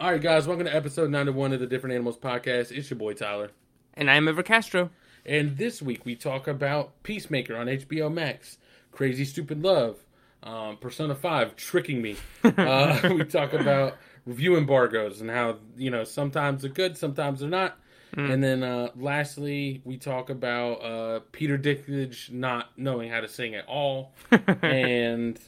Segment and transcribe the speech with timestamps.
[0.00, 2.72] All right, guys, welcome to episode 91 of the Different Animals podcast.
[2.72, 3.50] It's your boy Tyler.
[3.92, 4.88] And I'm Ever Castro.
[5.26, 8.56] And this week we talk about Peacemaker on HBO Max,
[8.92, 9.98] Crazy Stupid Love,
[10.42, 12.16] um, Persona 5, Tricking Me.
[12.44, 17.50] Uh, we talk about review embargoes and how, you know, sometimes they're good, sometimes they're
[17.50, 17.78] not.
[18.16, 23.54] And then uh, lastly, we talk about uh, Peter Dinklage not knowing how to sing
[23.54, 24.14] at all.
[24.62, 25.38] and,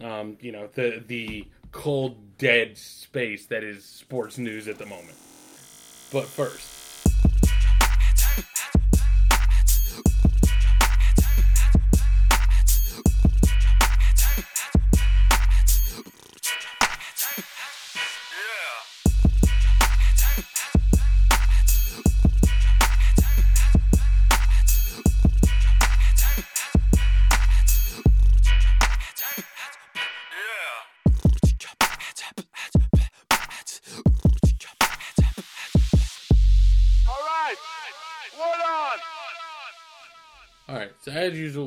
[0.00, 5.16] um, you know, the, the cold, dead space that is sports news at the moment.
[6.10, 6.75] But first,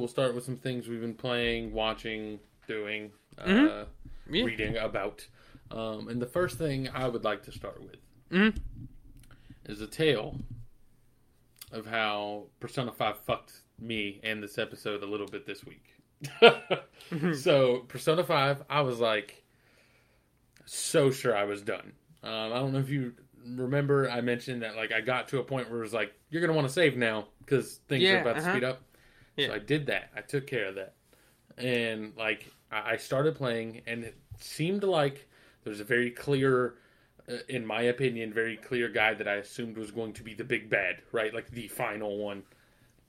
[0.09, 4.33] start with some things we've been playing, watching, doing, uh, Mm-hmm.
[4.35, 4.43] Yeah.
[4.45, 5.25] reading about.
[5.71, 7.95] Um, and the first thing I would like to start with
[8.31, 8.57] Mhm.
[9.65, 10.39] is a tale
[11.71, 15.85] of how Persona Five fucked me and this episode a little bit this week.
[17.39, 19.43] so Persona Five, I was like
[20.65, 21.93] so sure I was done.
[22.23, 23.13] Um, I don't know if you
[23.47, 26.41] remember I mentioned that like I got to a point where it was like you're
[26.41, 28.51] gonna want to save now because things Yeah, are about to uh-huh.
[28.51, 28.81] speed up.
[29.47, 30.09] So I did that.
[30.15, 30.93] I took care of that,
[31.57, 35.27] and like I started playing, and it seemed like
[35.63, 36.75] there's a very clear,
[37.27, 40.43] uh, in my opinion, very clear guy that I assumed was going to be the
[40.43, 41.33] big bad, right?
[41.33, 42.43] Like the final one.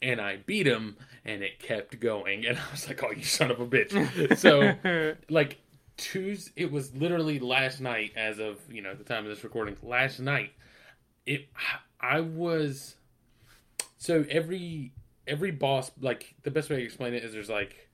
[0.03, 3.51] And I beat him, and it kept going, and I was like, "Oh, you son
[3.51, 5.59] of a bitch!" so like
[5.99, 9.77] Tuesday, it was literally last night, as of you know the time of this recording.
[9.83, 10.53] Last night,
[11.27, 11.49] it
[12.01, 12.97] I was
[13.99, 14.93] so every
[15.31, 17.89] every boss like the best way to explain it is there's like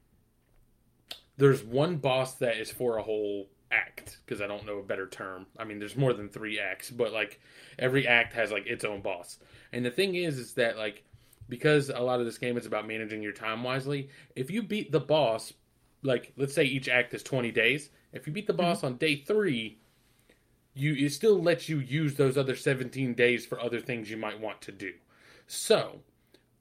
[1.36, 5.06] there's one boss that is for a whole act because I don't know a better
[5.06, 5.46] term.
[5.58, 7.40] I mean, there's more than three acts, but like
[7.78, 9.38] every act has like its own boss.
[9.72, 11.04] And the thing is, is that like
[11.48, 14.08] because a lot of this game is about managing your time wisely.
[14.34, 15.52] If you beat the boss,
[16.02, 18.86] like let's say each act is 20 days, if you beat the boss mm-hmm.
[18.86, 19.78] on day three,
[20.74, 24.40] you it still lets you use those other 17 days for other things you might
[24.40, 24.92] want to do.
[25.46, 26.00] So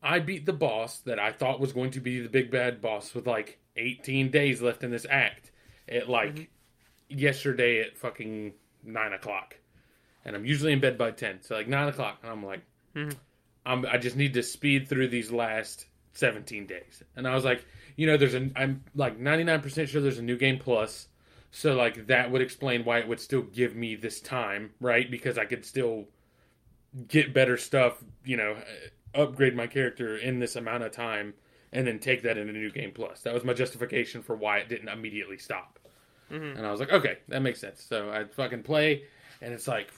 [0.06, 3.16] I beat the boss that I thought was going to be the big bad boss
[3.16, 5.52] with like 18 days left in this act
[5.90, 7.18] at like mm-hmm.
[7.18, 9.58] yesterday at fucking nine o'clock,
[10.24, 11.42] and I'm usually in bed by 10.
[11.42, 12.62] So like nine o'clock, and I'm like,
[12.96, 13.18] mm-hmm.
[13.66, 17.02] I'm, I just need to speed through these last 17 days.
[17.16, 17.66] And I was like,
[17.96, 21.08] you know, there's a I'm like 99% sure there's a new game plus.
[21.50, 25.10] So like that would explain why it would still give me this time, right?
[25.10, 26.06] Because I could still
[27.08, 28.56] get better stuff, you know,
[29.16, 31.34] upgrade my character in this amount of time
[31.72, 33.22] and then take that in a new game plus.
[33.22, 35.80] That was my justification for why it didn't immediately stop.
[36.32, 36.58] Mm-hmm.
[36.58, 37.84] And I was like, okay, that makes sense.
[37.84, 39.04] So I fucking play
[39.42, 39.92] and it's like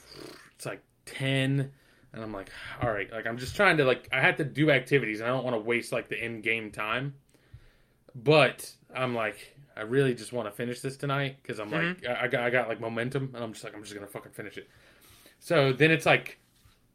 [0.54, 1.70] it's like 10
[2.12, 2.50] and I'm like,
[2.82, 5.32] all right, like I'm just trying to like I had to do activities and I
[5.32, 7.14] don't want to waste like the in game time.
[8.14, 12.10] But I'm like, I really just want to finish this tonight because I'm like, mm-hmm.
[12.10, 14.32] I, I got I got like momentum and I'm just like, I'm just gonna fucking
[14.32, 14.68] finish it.
[15.38, 16.38] So then it's like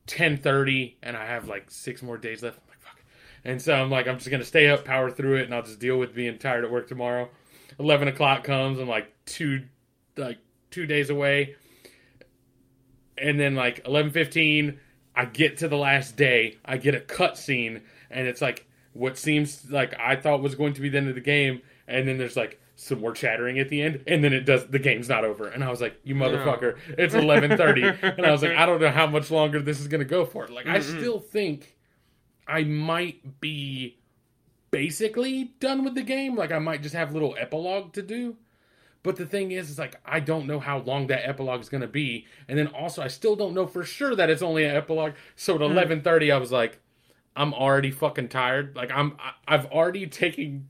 [0.08, 2.58] 10:30 and I have like six more days left.
[2.58, 3.02] I'm like, fuck.
[3.44, 5.80] And so I'm like, I'm just gonna stay up, power through it, and I'll just
[5.80, 7.30] deal with being tired at work tomorrow.
[7.80, 8.80] 11 o'clock comes.
[8.80, 9.64] I'm like two
[10.18, 10.38] like
[10.70, 11.56] two days away
[13.18, 14.78] and then like 11:15
[15.16, 19.70] I get to the last day I get a cutscene and it's like what seems
[19.72, 22.38] like I thought was going to be the end of the game and then there's
[22.38, 25.48] like some more chattering at the end and then it does the game's not over.
[25.48, 28.92] And I was like you motherfucker it's 11:30 and I was like I don't know
[28.92, 30.48] how much longer this is going to go for.
[30.48, 31.76] Like I still think
[32.48, 34.00] I might be
[34.72, 36.36] basically done with the game.
[36.36, 38.38] Like I might just have little epilogue to do.
[39.04, 41.88] But the thing is, is like I don't know how long that epilogue is to
[41.88, 45.14] be, and then also I still don't know for sure that it's only an epilogue.
[45.36, 45.70] So at mm.
[45.72, 46.80] eleven thirty, I was like,
[47.36, 48.76] I'm already fucking tired.
[48.78, 50.70] Like I'm, I- I've already taken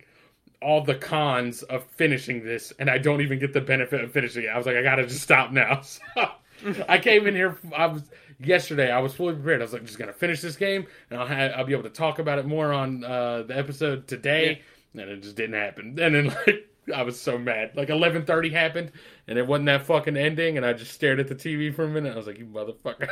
[0.63, 4.43] all the cons of finishing this, and I don't even get the benefit of finishing
[4.45, 4.47] it.
[4.47, 5.81] I was like, I gotta just stop now.
[6.15, 7.57] So I came in here.
[7.75, 8.03] I was
[8.39, 8.89] yesterday.
[8.89, 9.59] I was fully prepared.
[9.59, 11.89] I was like, just gonna finish this game, and I'll have, I'll be able to
[11.89, 14.61] talk about it more on uh, the episode today.
[14.93, 15.97] And it just didn't happen.
[16.01, 17.71] And then like I was so mad.
[17.75, 18.91] Like eleven thirty happened,
[19.27, 20.55] and it wasn't that fucking ending.
[20.57, 22.13] And I just stared at the TV for a minute.
[22.13, 23.07] I was like, "You motherfucker!"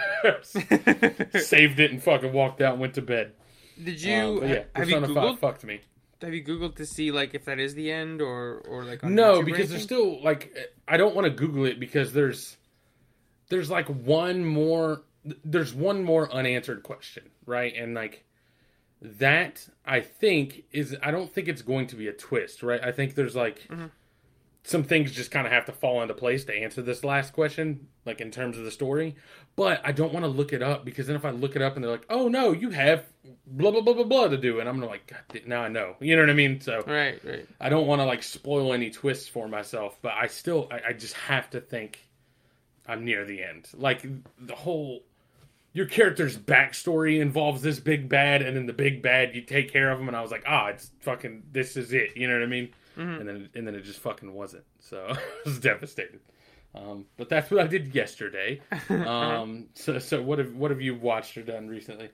[1.41, 3.33] Saved it and fucking walked out and went to bed.
[3.83, 5.31] Did you Um, yeah, have you Persona googled?
[5.31, 5.81] Five fucked me.
[6.21, 9.41] Have you googled to see like if that is the end or or like No,
[9.41, 10.55] YouTube because there's still like
[10.87, 12.57] I don't want to Google it because there's
[13.49, 15.03] there's like one more
[15.43, 17.73] there's one more unanswered question, right?
[17.75, 18.25] And like
[19.01, 22.83] that I think is I don't think it's going to be a twist, right?
[22.83, 23.87] I think there's like mm-hmm.
[24.63, 27.87] Some things just kind of have to fall into place to answer this last question,
[28.05, 29.15] like in terms of the story.
[29.55, 31.75] But I don't want to look it up because then if I look it up
[31.75, 33.05] and they're like, "Oh no, you have
[33.47, 35.95] blah blah blah blah blah to do," and I'm gonna like, God, now I know,
[35.99, 36.61] you know what I mean?
[36.61, 37.47] So Right, right.
[37.59, 40.93] I don't want to like spoil any twists for myself, but I still I, I
[40.93, 42.07] just have to think
[42.87, 43.67] I'm near the end.
[43.73, 44.05] Like
[44.39, 45.01] the whole
[45.73, 49.89] your character's backstory involves this big bad, and then the big bad you take care
[49.89, 52.15] of him, and I was like, ah, it's fucking this is it.
[52.15, 52.69] You know what I mean?
[53.01, 54.63] And then and then it just fucking wasn't.
[54.79, 56.19] So I was devastated.
[56.73, 58.61] Um, but that's what I did yesterday.
[58.89, 62.09] Um, so so what have what have you watched or done recently?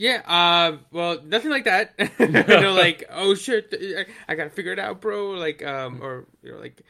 [0.00, 1.92] Yeah, uh, well, nothing like that.
[2.18, 5.32] you know, like, oh shit, I, I gotta figure it out, bro.
[5.32, 6.80] Like, um, or you know, like,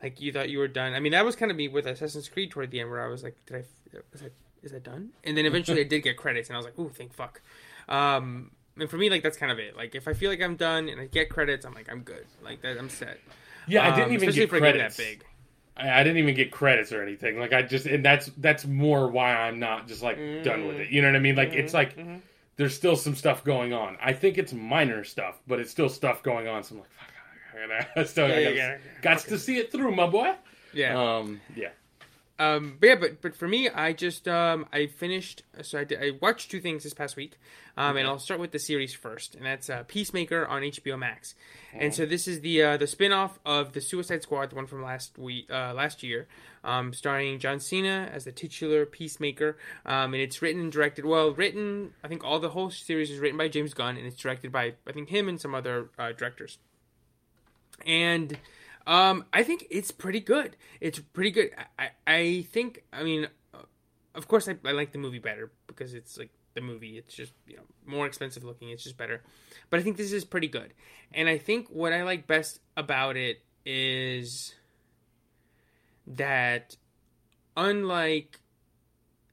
[0.00, 0.94] like you thought you were done.
[0.94, 3.08] I mean, that was kind of me with Assassin's Creed toward the end, where I
[3.08, 4.30] was like, did I, was I,
[4.62, 5.10] is that done?
[5.24, 7.42] And then eventually I did get credits, and I was like, ooh, thank fuck.
[7.88, 9.76] Um, and for me, like, that's kind of it.
[9.76, 12.26] Like, if I feel like I'm done and I get credits, I'm like, I'm good.
[12.42, 13.18] Like that, I'm set.
[13.66, 14.96] Yeah, I Um, didn't even get credits.
[14.96, 15.24] that big.
[15.76, 17.38] I, I didn't even get credits or anything.
[17.38, 20.90] Like I just, and that's that's more why I'm not just like done with it.
[20.90, 21.36] You know what I mean?
[21.36, 21.96] Like it's like
[22.56, 23.96] there's still some stuff going on.
[24.00, 26.62] I think it's minor stuff, but it's still stuff going on.
[26.64, 27.12] So I'm like, fuck,
[27.54, 28.78] I gotta, I still Yeah, I yeah, gotta, yeah.
[29.02, 30.34] got to see it through, my boy.
[30.72, 31.16] Yeah.
[31.18, 31.70] Um, yeah.
[32.40, 35.42] Um, but yeah, but but for me, I just um, I finished.
[35.60, 37.38] So I did, I watched two things this past week,
[37.76, 41.34] um, and I'll start with the series first, and that's uh, Peacemaker on HBO Max.
[41.74, 44.66] And so this is the uh, the spin off of the Suicide Squad, the one
[44.66, 46.28] from last week, uh, last year,
[46.64, 49.58] um, starring John Cena as the titular Peacemaker.
[49.84, 51.04] Um, and it's written and directed.
[51.04, 51.92] Well, written.
[52.02, 54.72] I think all the whole series is written by James Gunn, and it's directed by
[54.86, 56.56] I think him and some other uh, directors.
[57.84, 58.38] And
[58.90, 60.56] um, I think it's pretty good.
[60.80, 61.52] It's pretty good.
[61.78, 62.82] I, I, think.
[62.92, 63.58] I mean, uh,
[64.16, 66.98] of course, I, I like the movie better because it's like the movie.
[66.98, 68.70] It's just you know more expensive looking.
[68.70, 69.22] It's just better.
[69.70, 70.74] But I think this is pretty good.
[71.12, 74.56] And I think what I like best about it is
[76.08, 76.76] that
[77.56, 78.40] unlike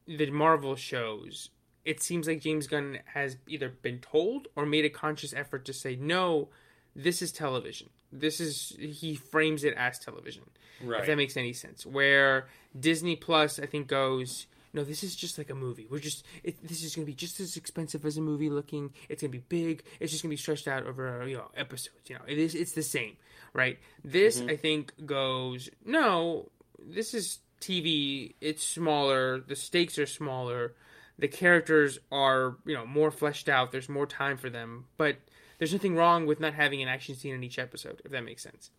[0.06, 1.50] the Marvel shows,
[1.84, 5.72] it seems like James Gunn has either been told or made a conscious effort to
[5.72, 6.48] say no.
[6.94, 7.90] This is television.
[8.12, 10.44] This is he frames it as television
[10.82, 11.00] Right.
[11.00, 11.84] if that makes any sense.
[11.84, 12.46] Where
[12.78, 15.86] Disney Plus, I think, goes, no, this is just like a movie.
[15.90, 18.92] We're just, it, this is going to be just as expensive as a movie looking.
[19.08, 19.82] It's going to be big.
[19.98, 22.08] It's just going to be stretched out over, you know, episodes.
[22.08, 23.16] You know, it is, it's the same,
[23.52, 23.78] right?
[24.04, 24.50] This, mm-hmm.
[24.50, 28.34] I think, goes, no, this is TV.
[28.40, 29.40] It's smaller.
[29.40, 30.74] The stakes are smaller.
[31.18, 33.72] The characters are, you know, more fleshed out.
[33.72, 34.84] There's more time for them.
[34.96, 35.16] But
[35.58, 38.42] there's nothing wrong with not having an action scene in each episode, if that makes
[38.42, 38.70] sense.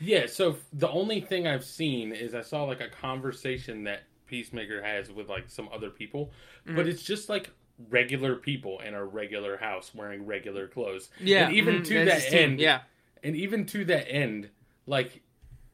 [0.00, 0.26] Yeah.
[0.26, 5.10] So the only thing I've seen is I saw like a conversation that Peacemaker has
[5.10, 6.30] with like some other people,
[6.66, 6.76] Mm-hmm.
[6.76, 7.50] but it's just like
[7.90, 11.08] regular people in a regular house wearing regular clothes.
[11.20, 12.80] Yeah, And even mhm, to that end, yeah.
[13.22, 14.48] and even to that end,
[14.86, 15.22] like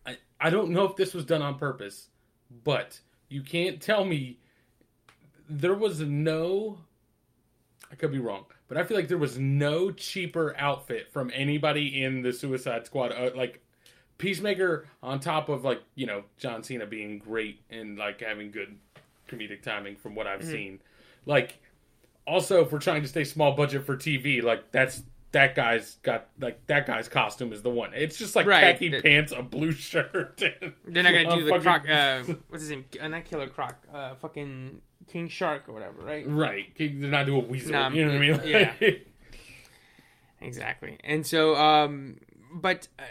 [0.05, 2.09] I, I don't know if this was done on purpose,
[2.65, 3.01] but
[3.31, 4.39] you can't tell me
[5.49, 6.79] there was no
[7.91, 12.03] I could be wrong, but I feel like there was no cheaper outfit from anybody
[12.03, 13.61] in the Suicide Squad uh, like
[14.17, 18.79] Peacemaker on top of like, you know, John Cena being great and like having good
[19.29, 20.51] comedic timing from what I've Mm-hmm.
[20.51, 20.81] seen.
[21.27, 21.61] Like
[22.27, 25.03] also if we're trying to stay small budget for TV, like that's
[25.33, 27.91] that guy's got like that guy's costume is the one.
[27.95, 28.61] It's just like Right.
[28.63, 30.43] khaki The- pants, a blue shirt.
[30.63, 31.89] and They're not gonna do the fucking- croc.
[31.89, 32.85] Uh, what's his name?
[33.01, 33.77] Uh, not Killer Croc.
[33.93, 34.81] Uh, fucking
[35.13, 36.25] King Shark or whatever, right?
[36.27, 36.67] right.
[36.79, 37.73] They're not doing weasel.
[37.73, 38.73] Nah, you know what I mean?
[38.81, 38.91] yeah.
[40.41, 40.99] Exactly.
[41.05, 42.17] And so, um,
[42.53, 43.05] but uh,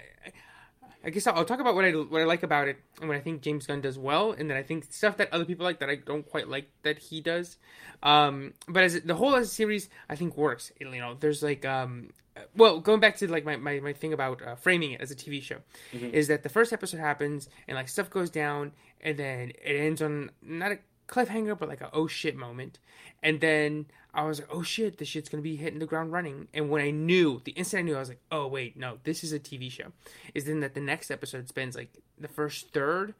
[1.01, 3.17] I guess I'll, I'll talk about what I what I like about it and what
[3.17, 5.79] I think James Gunn does well, and then I think stuff that other people like
[5.79, 7.57] that I don't quite like that he does.
[8.03, 10.73] Um, but as the whole as a series, I think works.
[10.79, 12.09] You know, there's like um,
[12.55, 15.15] well, going back to like my, my, my thing about uh, framing it as a
[15.15, 15.57] TV show,
[15.93, 20.01] is that the first episode happens and like stuff goes down, and then it ends
[20.01, 20.79] on not a
[21.11, 22.79] cliffhanger, but like a oh shit moment,
[23.21, 26.47] and then I was like, oh shit, this shit's gonna be hitting the ground running.
[26.53, 29.23] And when I knew, the instant I knew, I was like, oh wait, no, this
[29.23, 29.91] is a TV show.
[30.33, 33.13] Is then that the next episode spends like the first third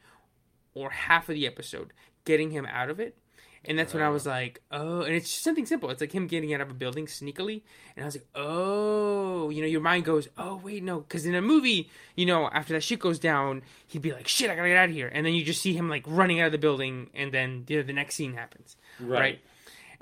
[0.73, 1.93] or half of the episode
[2.25, 3.17] getting him out of it.
[3.65, 5.91] And that's when I was like, oh, and it's just something simple.
[5.91, 7.61] It's like him getting out of a building sneakily.
[7.95, 11.01] And I was like, oh, you know, your mind goes, oh, wait, no.
[11.01, 14.49] Because in a movie, you know, after that shit goes down, he'd be like, shit,
[14.49, 15.11] I gotta get out of here.
[15.13, 17.77] And then you just see him like running out of the building, and then you
[17.77, 18.77] know, the next scene happens.
[18.99, 19.19] Right.
[19.19, 19.39] right?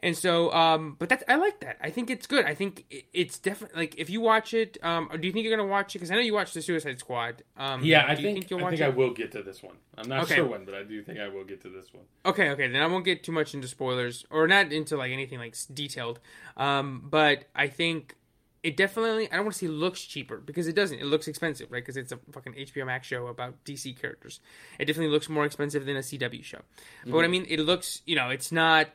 [0.02, 1.78] And so, um, but that's I like that.
[1.82, 2.46] I think it's good.
[2.46, 5.56] I think it's definitely like if you watch it, um, or do you think you're
[5.56, 6.00] gonna watch it?
[6.00, 7.44] Because I know you watched the Suicide Squad.
[7.58, 9.76] Um, Yeah, I you think, you'll watch I think I will get to this one.
[9.98, 10.36] I'm not Okay.
[10.36, 12.06] sure when, but I do think I will get to this one.
[12.26, 15.38] Okay, okay, then I won't get too much into spoilers or not into like anything
[15.40, 16.20] like detailed.
[16.56, 18.16] Um, but I think
[18.64, 21.00] it definitely I don't want to say looks cheaper because it doesn't.
[21.00, 21.82] It looks expensive, right?
[21.84, 24.40] Because it's a fucking HBO Max show about DC characters.
[24.80, 26.60] It definitely looks more expensive than a CW show.
[27.04, 28.88] But what I mean, it looks, you know, it's not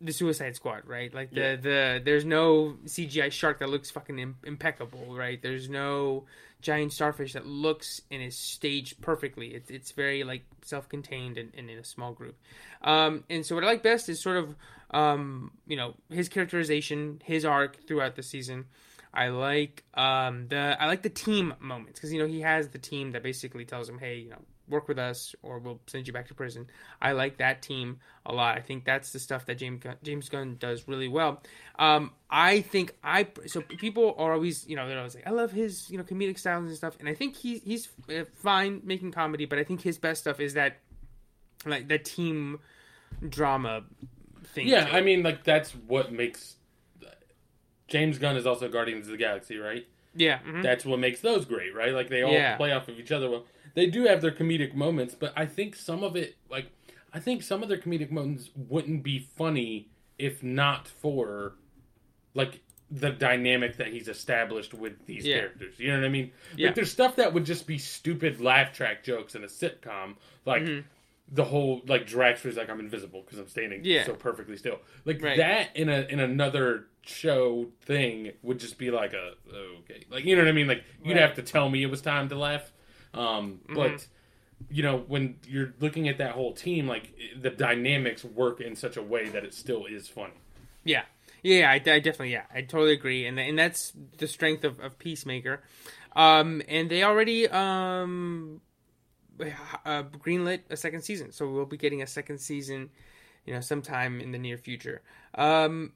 [0.00, 1.12] the Suicide Squad, right?
[1.14, 1.56] Like the Yeah.
[1.56, 5.40] the there's no CGI shark that looks fucking Im- impeccable, right?
[5.40, 6.26] There's no
[6.62, 9.54] giant starfish that looks and is staged perfectly.
[9.54, 12.36] It's it's very like self-contained and, and in a small group.
[12.82, 14.54] Um, and so what I like best is sort of
[14.90, 18.66] um, you know his characterization, his arc throughout the season.
[19.14, 22.78] I like um, the I like the team moments because you know he has the
[22.78, 26.12] team that basically tells him, hey, you know, work with us or we'll send you
[26.12, 26.66] back to prison.
[27.00, 28.56] I like that team a lot.
[28.56, 31.42] I think that's the stuff that James Gunn, James Gunn does really well.
[31.78, 35.52] Um, I think I so people are always you know they're always like I love
[35.52, 39.12] his you know comedic styles and stuff, and I think he he's uh, fine making
[39.12, 40.78] comedy, but I think his best stuff is that
[41.64, 42.58] like the team
[43.28, 43.84] drama
[44.44, 44.68] thing.
[44.68, 46.56] Yeah, I mean, like that's what makes
[47.88, 49.86] James Gunn is also Guardians of the Galaxy, right?
[50.18, 50.62] yeah, mhm.
[50.62, 51.92] That's what makes those great, right?
[51.92, 52.56] Like they all Yeah.
[52.56, 53.44] play off of each other well.
[53.76, 56.66] They do have their comedic moments, but I think some of it, like,
[57.12, 61.52] I think some of their comedic moments wouldn't be funny if not for,
[62.34, 65.40] like, the dynamic that he's established with these Yeah.
[65.40, 65.78] characters.
[65.78, 66.32] You know what I mean?
[66.56, 66.68] Yeah.
[66.68, 70.16] Like, there's stuff that would just be stupid laugh track jokes in a sitcom,
[70.46, 70.62] like.
[70.64, 70.84] Mhm.
[71.28, 74.04] The whole like Drax was like I'm invisible because I'm standing Yeah.
[74.04, 74.80] so perfectly still.
[75.04, 75.36] Like Right.
[75.38, 79.34] that in a in another show thing would just be like a
[79.80, 80.68] okay, like you know what I mean.
[80.68, 81.22] Like you'd Right.
[81.22, 82.70] have to tell me it was time to laugh.
[83.16, 84.06] Um, but
[84.70, 88.96] you know when you're looking at that whole team, like the dynamics work in such
[88.96, 90.32] a way that it still is funny.
[90.84, 91.02] Yeah,
[91.42, 94.98] yeah, I, I definitely, yeah, I totally agree, and and that's the strength of, of
[94.98, 95.62] Peacemaker.
[96.14, 98.62] Um, and they already um,
[99.84, 102.88] uh, greenlit a second season, so we'll be getting a second season,
[103.44, 105.02] you know, sometime in the near future.
[105.34, 105.92] Um,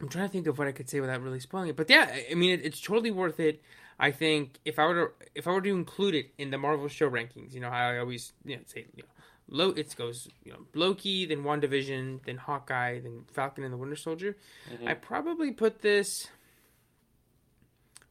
[0.00, 2.08] I'm trying to think of what I could say without really spoiling it, but yeah,
[2.10, 3.62] I- I mean, it, it's totally worth it.
[3.98, 6.88] I think if I were to if I were to include it in the Marvel
[6.88, 9.08] show rankings, you know how I always you know say you know
[9.48, 13.96] Lo- it goes you know Loki, then WandaVision, then Hawkeye, then Falcon and the Winter
[13.96, 14.36] Soldier.
[14.72, 14.88] Mm-hmm.
[14.88, 16.26] I probably put this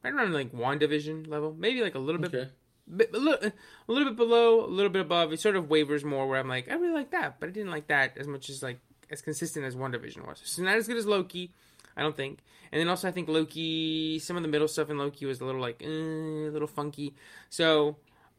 [0.04, 2.50] right around like WandaVision level, maybe like a little bit, Okay.
[2.96, 3.52] bit a, little, eh,
[3.88, 5.34] a little bit below, a little bit above.
[5.34, 7.72] It sort of wavers more where I'm like, I really like that, but I didn't
[7.72, 8.80] like that as much as like
[9.12, 10.42] as consistent as WandaVision was.
[10.46, 11.52] So not as good as Loki,
[11.98, 12.40] I don't think.
[12.72, 15.46] And then also I think Loki, some of the middle stuff in Loki was a
[15.46, 17.14] little like eh, a little funky.
[17.50, 17.98] So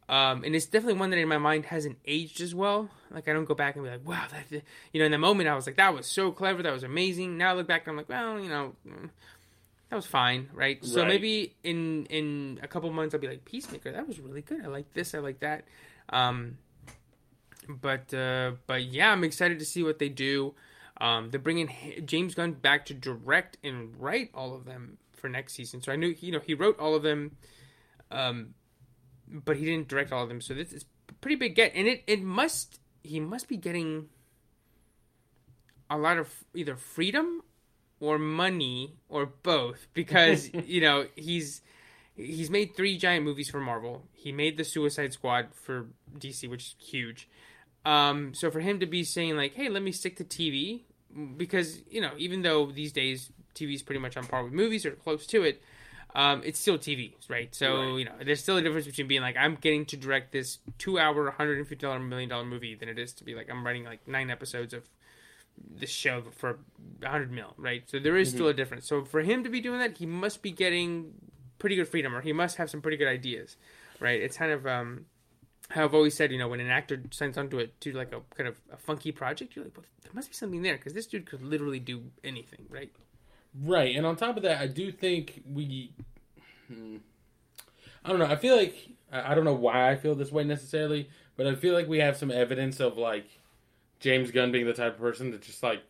[0.08, 2.88] um, and it's definitely one that in my mind hasn't aged as well.
[3.10, 5.48] Like I don't go back and be like, wow, that you know, in the moment
[5.48, 7.36] I was like, that was so clever, that was amazing.
[7.36, 9.10] Now I look back and I'm like, well, you know, mm,
[9.88, 10.84] that was fine, right?
[10.84, 14.64] So maybe in in a couple months I'll be like, Peacemaker, that was really good.
[14.64, 15.64] I like this, I like that.
[16.10, 16.58] Um,
[17.68, 20.54] but uh, but yeah, I'm excited to see what they do.
[21.00, 21.70] Um, they're bringing
[22.04, 25.82] James Gunn back to direct and write all of them for next season.
[25.82, 27.36] So I knew you know he wrote all of them,
[28.10, 28.54] um,
[29.28, 30.40] but he didn't direct all of them.
[30.40, 34.08] So this is a pretty big get, and it it must he must be getting
[35.90, 37.42] a lot of either freedom
[38.00, 41.60] or money or both because you know he's
[42.14, 44.04] he's made three giant movies for Marvel.
[44.12, 45.88] He made the Suicide Squad for
[46.18, 47.28] DC, which is huge.
[47.86, 50.82] Um, so for him to be saying like, "Hey, let me stick to TV,"
[51.36, 54.84] because you know, even though these days TV is pretty much on par with movies
[54.84, 55.62] or close to it,
[56.16, 57.54] um, it's still TV, right?
[57.54, 57.98] So Right.
[58.00, 61.26] you know, there's still a difference between being like, "I'm getting to direct this two-hour,
[61.26, 64.74] 150 million dollar movie," than it is to be like, "I'm writing like nine episodes
[64.74, 64.88] of
[65.56, 66.58] this show for
[67.02, 67.88] 100 mil," right?
[67.88, 68.88] So there is still a difference.
[68.88, 71.14] So for him to be doing that, he must be getting
[71.60, 73.56] pretty good freedom, or he must have some pretty good ideas,
[74.00, 74.20] right?
[74.20, 75.06] It's kind of um,
[75.74, 78.48] I've always said, you know, when an actor signs onto it to like a kind
[78.48, 81.26] of a funky project, you're like, well, there must be something there because this dude
[81.26, 82.92] could literally do anything, right?
[83.64, 85.92] Right, and on top of that, I do think we.
[86.68, 86.96] hmm,
[88.04, 88.26] I don't know.
[88.26, 88.74] I feel like
[89.10, 92.16] I don't know why I feel this way necessarily, but I feel like we have
[92.16, 93.26] some evidence of like
[94.00, 95.82] James Gunn being the type of person to just like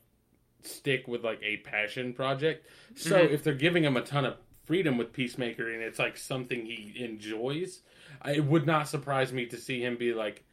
[0.62, 2.66] stick with like a passion project.
[2.94, 3.30] So Mhm.
[3.30, 6.94] if they're giving him a ton of freedom with Peacemaker and it's like something he
[7.04, 7.80] enjoys,
[8.24, 10.44] it would not surprise me to see him be like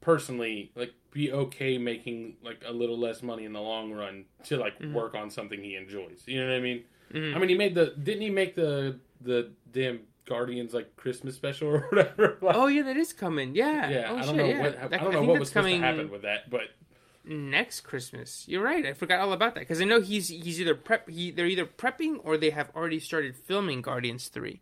[0.00, 4.56] personally like be okay making like a little less money in the long run to
[4.56, 4.92] like Mhm.
[4.92, 6.22] work on something he enjoys.
[6.26, 6.84] You know what I mean?
[7.12, 7.34] Mhm.
[7.34, 11.68] I mean, he made the didn't he make the the damn Guardians like Christmas special
[11.74, 12.38] or whatever?
[12.40, 13.54] Like, Oh yeah, that is coming.
[13.54, 13.90] Yeah.
[13.90, 14.06] yeah.
[14.10, 14.62] Oh, I don't shit, know yeah.
[14.62, 16.62] what I don't know what that's was supposed to happen with that, but
[17.24, 18.44] next Christmas.
[18.48, 18.86] You're right.
[18.86, 21.66] I forgot all about that because I know he's he's either prep he they're either
[21.66, 24.60] prepping or they have already started filming Guardians three,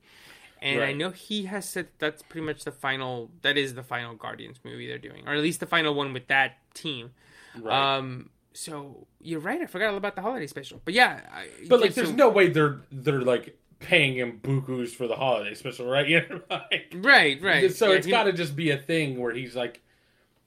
[0.63, 3.31] and I know he has said that's pretty much the final.
[3.43, 6.29] That is the final Guardians movie they're doing, or at least the final one with
[6.29, 7.11] that team.
[7.59, 7.97] Right.
[7.97, 8.31] Um.
[8.55, 9.61] So you're right.
[9.61, 10.81] I forgot all about the holiday special.
[10.85, 11.21] But yeah.
[11.33, 15.55] I, but like, there's no way they're they're like paying him bukus for the holiday
[15.55, 16.09] special, right?
[16.09, 17.41] You know, like, Right.
[17.41, 17.73] Right.
[17.73, 19.81] So Yeah, it's he- got to just be a thing where he's like,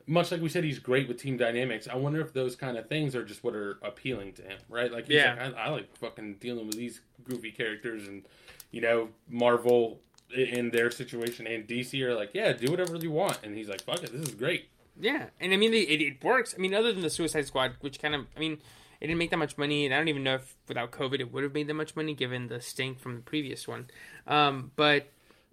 [0.08, 1.88] much like we said, he's great with team dynamics.
[1.88, 4.92] I wonder if those kind of things are just what are appealing to him, right?
[4.92, 5.38] Like, he's Yeah.
[5.42, 8.24] like, I, I like fucking dealing with these goofy characters, and
[8.72, 10.00] you know, Marvel
[10.36, 13.82] in their situation and DC are like, yeah, do whatever you want, and he's like,
[13.84, 14.70] fuck it, this is great.
[15.00, 16.54] Yeah, and I mean, it, it works.
[16.58, 18.54] I mean, other than the Suicide Squad, which kind of, I mean,
[19.00, 21.32] it didn't make that much money, and I don't even know if without COVID it
[21.34, 23.88] would have made that much money given the stink from the previous one.
[24.28, 25.08] Um, but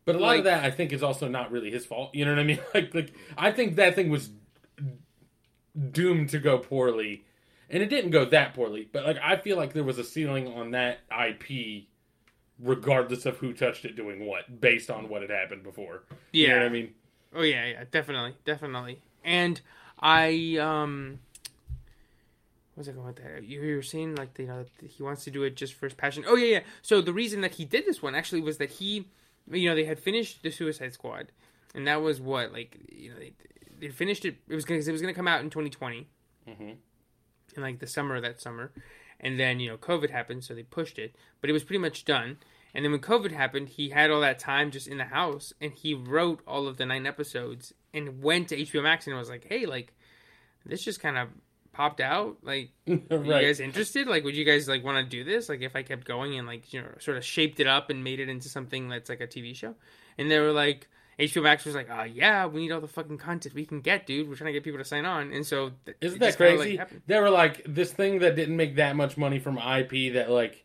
[0.05, 2.15] But a lot Like- of that, I think, is also not really his fault.
[2.15, 2.61] You know what I mean?
[2.75, 4.31] Like, like I think that thing was
[5.93, 7.25] doomed to go poorly,
[7.71, 8.89] and it didn't go that poorly.
[8.93, 11.87] But like, I feel like there was a ceiling on that IP,
[12.59, 16.03] regardless of who touched it doing what, based on what had happened before.
[16.33, 16.95] yeah, You know what I mean?
[17.35, 19.01] oh yeah, yeah, definitely, definitely.
[19.25, 19.61] And
[20.01, 21.19] I, um,
[22.75, 23.45] what was I going with that?
[23.45, 25.95] You you were saying like you know he wants to do it just for his
[25.95, 26.25] passion.
[26.27, 26.61] Oh yeah, yeah.
[26.83, 29.07] So the reason that he did this one actually was that he,
[29.51, 31.33] you know, they had finished the Suicide Squad,
[31.75, 33.33] and that was what like you know they
[33.81, 34.37] they finished it.
[34.49, 36.07] It was gonna it was gonna come out in 2020.
[36.49, 36.77] Mhm.
[37.57, 38.71] in like the summer of that summer.
[39.21, 41.17] And then, you know, COVID happened, so they pushed it.
[41.41, 42.39] But it was pretty much done.
[42.75, 45.73] And then when COVID happened, he had all that time just in the house and
[45.73, 49.47] he wrote all of the nine episodes and went to HBO Max and was like,
[49.49, 49.95] hey, like,
[50.67, 51.29] this just kind of
[51.73, 52.37] popped out.
[52.43, 54.07] Like, are you guys interested?
[54.07, 55.49] Like, would you guys, like, want to do this?
[55.49, 58.05] Like, if I kept going and, like, you know, sort of shaped it up and
[58.05, 59.75] made it into something that's like a TV show?
[60.19, 63.19] And they were like, HBO Max was like, uh, yeah, we need all the fucking
[63.19, 64.29] content we can get, dude.
[64.29, 65.33] We're trying to get people to sign on.
[65.33, 67.03] And so, th- Isn't that just kinda, like, crazy?
[67.09, 70.65] they were like this thing that didn't make that much money from IP that like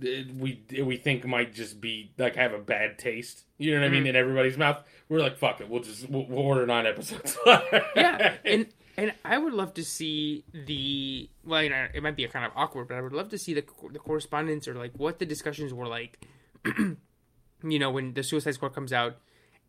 [0.00, 3.44] we we think might just be like have a bad taste.
[3.58, 3.94] You know what I Mm-hmm.
[3.94, 4.82] mean in everybody's mouth.
[5.08, 7.36] We're like, fuck it, we'll just we'll, we'll order nine episodes.
[7.94, 12.24] yeah, and and I would love to see the well, you know, it might be
[12.24, 14.92] a kind of awkward, but I would love to see the the correspondence or like
[14.96, 16.26] what the discussions were like.
[17.62, 19.16] you know, when the Suicide Squad comes out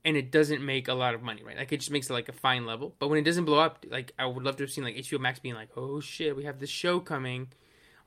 [0.06, 1.58] and it doesn't make a lot of money, right?
[1.58, 3.86] Like it just makes it like a fine level, but when it doesn't blow up,
[3.90, 6.44] like I would love to have seen like HBO Max being like, oh shit, we
[6.46, 7.48] have this show coming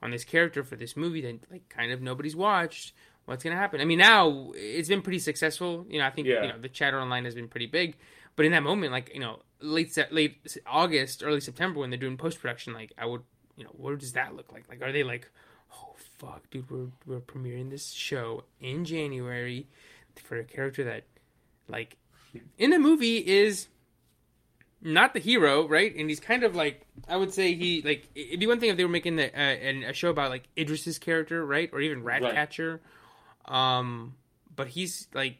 [0.01, 2.93] on this character for this movie that like kind of nobody's watched.
[3.25, 3.79] What's gonna happen?
[3.81, 5.85] I mean, now it's been pretty successful.
[5.89, 6.41] You know, I think Yeah.
[6.43, 7.95] you know the chatter online has been pretty big.
[8.35, 11.99] But in that moment, like you know, late se- late August, early September, when they're
[11.99, 13.21] doing post production, like I would,
[13.57, 14.69] you know, what does that look like?
[14.69, 15.29] Like, are they like,
[15.73, 19.67] oh fuck, dude, we're we're premiering this show in January
[20.23, 21.03] for a character that,
[21.69, 21.97] like,
[22.57, 23.67] in the movie is
[24.81, 25.93] not the hero, right?
[25.95, 28.77] And he's kind of like, I would say he like it'd be one thing if
[28.77, 32.03] they were making the, uh, an, a show about like Idris's character, right, or even
[32.03, 32.81] Ratcatcher,
[33.45, 34.15] um,
[34.55, 35.37] but he's like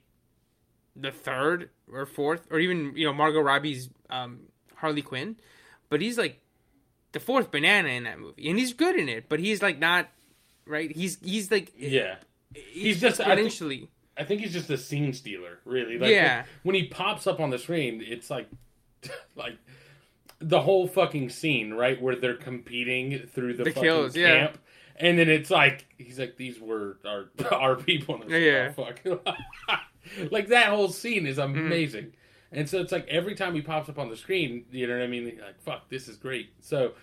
[0.96, 4.42] the third or fourth, or even you know Margot Robbie's um,
[4.76, 5.38] Harley Quinn,
[5.89, 6.42] but he's like
[7.12, 10.10] the fourth banana in that movie, and he's good in it, but he's like not
[10.65, 10.92] right.
[10.92, 12.15] He's he's like yeah.
[12.54, 13.88] he's, just- I think- exponentially.
[14.19, 15.97] I think he's just a scene stealer, really.
[15.97, 16.43] Like, Yeah.
[16.63, 18.47] When he pops up on the screen, it's like,
[19.36, 19.58] like
[20.39, 24.47] the whole fucking scene, right, where they're competing through the, The fucking kills, yeah.
[24.47, 24.58] camp,
[24.97, 28.73] and then it's like he's like, "These were our our people." Like, Yeah.
[28.77, 29.79] "Oh, fuck.
[30.32, 31.60] like that whole scene is Mm-hmm.
[31.60, 32.13] amazing,
[32.51, 35.03] and so it's like every time he pops up on the screen, you know what
[35.03, 35.25] I mean?
[35.45, 36.93] Like, "Fuck, this is great." So,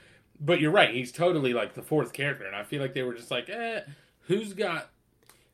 [0.40, 3.14] but you're right, he's totally like the fourth character, and I feel like they were
[3.14, 3.80] just like, "Eh,
[4.22, 4.90] who's got?"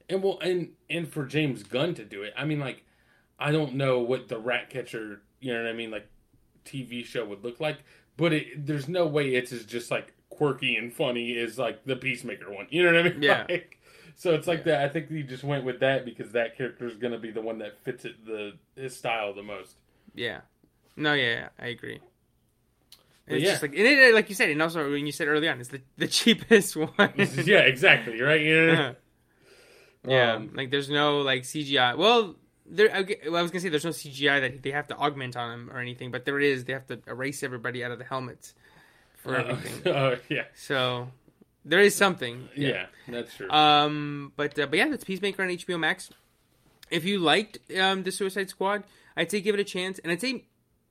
[0.08, 2.84] And well, and and for James Gunn to do it, I mean, like,
[3.38, 6.08] I don't know what the Ratcatcher, you know what I mean, like,
[6.64, 7.78] TV show would look like,
[8.16, 11.96] but it, there's no way it's as just like quirky and funny as like the
[11.96, 12.66] Peacemaker one.
[12.70, 13.22] You know what I mean?
[13.22, 13.46] Yeah.
[13.48, 13.78] Like,
[14.14, 14.84] so it's like that.
[14.84, 17.40] I think he just went with that because that character is going to be the
[17.40, 19.76] one that fits it the his style the most.
[20.14, 20.40] Yeah.
[20.96, 22.00] No, yeah, yeah I agree.
[23.26, 23.50] But It's yeah.
[23.50, 25.70] just like, and it, like you said, and also when you said early on, it's
[25.70, 26.90] the, the cheapest one.
[27.16, 28.20] yeah, exactly.
[28.20, 28.40] Right?
[28.40, 28.94] You know?
[30.06, 31.96] Yeah, Um, like there's no like CGI.
[31.96, 32.36] Well,
[32.66, 32.94] there.
[32.94, 35.50] I, well, I was gonna say there's no CGI that they have to augment on
[35.50, 36.64] them or anything, but there is.
[36.64, 38.54] They have to erase everybody out of the helmets
[39.16, 39.92] for Uh, everything.
[39.94, 41.08] oh yeah, So
[41.64, 42.48] there is something.
[42.56, 43.48] yeah, that's true.
[43.50, 46.10] Um, but uh, but yeah, that's Peacemaker on HBO Max.
[46.90, 48.84] If you liked um, the Suicide Squad,
[49.16, 50.44] I'd say give it a chance, and I'd say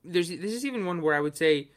[0.03, 1.69] there's this is even one where I would say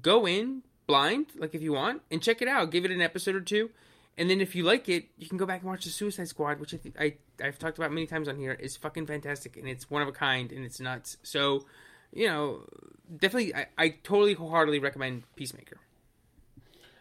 [0.00, 2.70] go in blind, like if you want, and check it out.
[2.70, 3.70] Give it an episode or two,
[4.18, 6.60] and then if you like it, you can go back and watch the Suicide Squad,
[6.60, 8.52] which I, th- I I've talked about many times on here.
[8.52, 11.16] is fucking fantastic, and it's one of a kind, and it's nuts.
[11.22, 11.64] So,
[12.12, 12.66] you know,
[13.10, 15.78] definitely, I, I totally wholeheartedly recommend Peacemaker.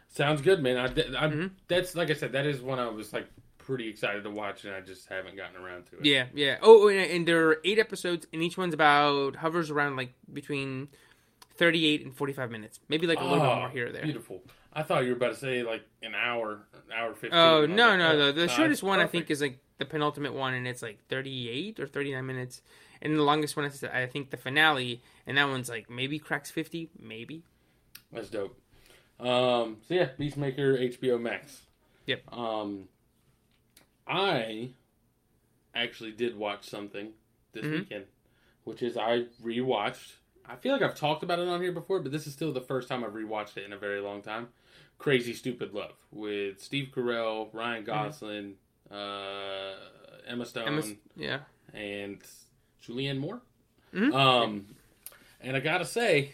[0.09, 0.77] Sounds good, man.
[0.77, 0.85] I,
[1.17, 1.51] I'm, Mhm.
[1.67, 2.33] That's like I said.
[2.33, 5.55] That is one I was like pretty excited to watch, and I just haven't gotten
[5.61, 6.05] around to it.
[6.05, 6.57] Yeah, yeah.
[6.61, 10.89] Oh, and, and there are eight episodes, and each one's about hovers around like between
[11.55, 14.01] thirty-eight and forty-five minutes, maybe like a little bit Oh, more here or there.
[14.03, 14.41] Beautiful.
[14.73, 17.33] I thought you were about to say like an hour, an hour fifteen.
[17.33, 18.31] Oh no, like, no, oh, no.
[18.31, 21.79] The no, shortest one I think is like the penultimate one, and it's like thirty-eight
[21.79, 22.61] or thirty-nine minutes,
[23.01, 26.49] and the longest one is I think the finale, and that one's like maybe cracks
[26.51, 27.43] fifty, maybe.
[28.13, 28.57] That's dope.
[29.19, 31.61] Um, so yeah, Peacemaker, HBO Max.
[32.07, 32.33] Yep.
[32.33, 32.87] Um,
[34.07, 34.71] I
[35.75, 37.13] actually did watch something
[37.53, 37.71] this Mhm.
[37.79, 38.05] weekend,
[38.63, 40.13] which is I rewatched.
[40.45, 42.61] I feel like I've talked about it on here before, but this is still the
[42.61, 44.49] first time I've rewatched it in a very long time.
[45.01, 48.53] Crazy Stupid Love with Steve Carell, Ryan Gosling,
[48.91, 49.73] uh,
[50.27, 50.83] Emma Stone, Emma
[51.15, 51.39] yeah.
[51.73, 52.19] and
[52.85, 53.41] Julianne Moore.
[53.95, 54.13] Mhm.
[54.13, 54.67] Um,
[55.41, 56.33] and I gotta say,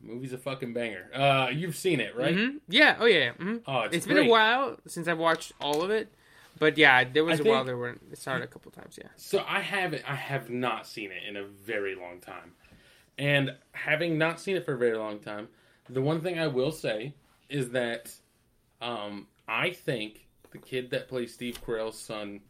[0.00, 1.10] movie's a fucking banger.
[1.14, 2.34] Uh, you've seen it, right?
[2.34, 2.60] Mhm.
[2.66, 2.96] Yeah.
[2.98, 3.32] Oh yeah.
[3.32, 6.10] hmm Oh, it's, it's been a while since I've watched all of it,
[6.58, 8.98] but yeah, there was I a while there were it started a couple times.
[8.98, 9.08] Yeah.
[9.16, 10.10] So I haven't.
[10.10, 12.54] I have not seen it in a very long time,
[13.18, 15.48] and having not seen it for a very long time,
[15.90, 17.12] the one thing I will say
[17.48, 18.12] is that
[18.80, 22.40] um, I think the kid that plays Steve Carell's son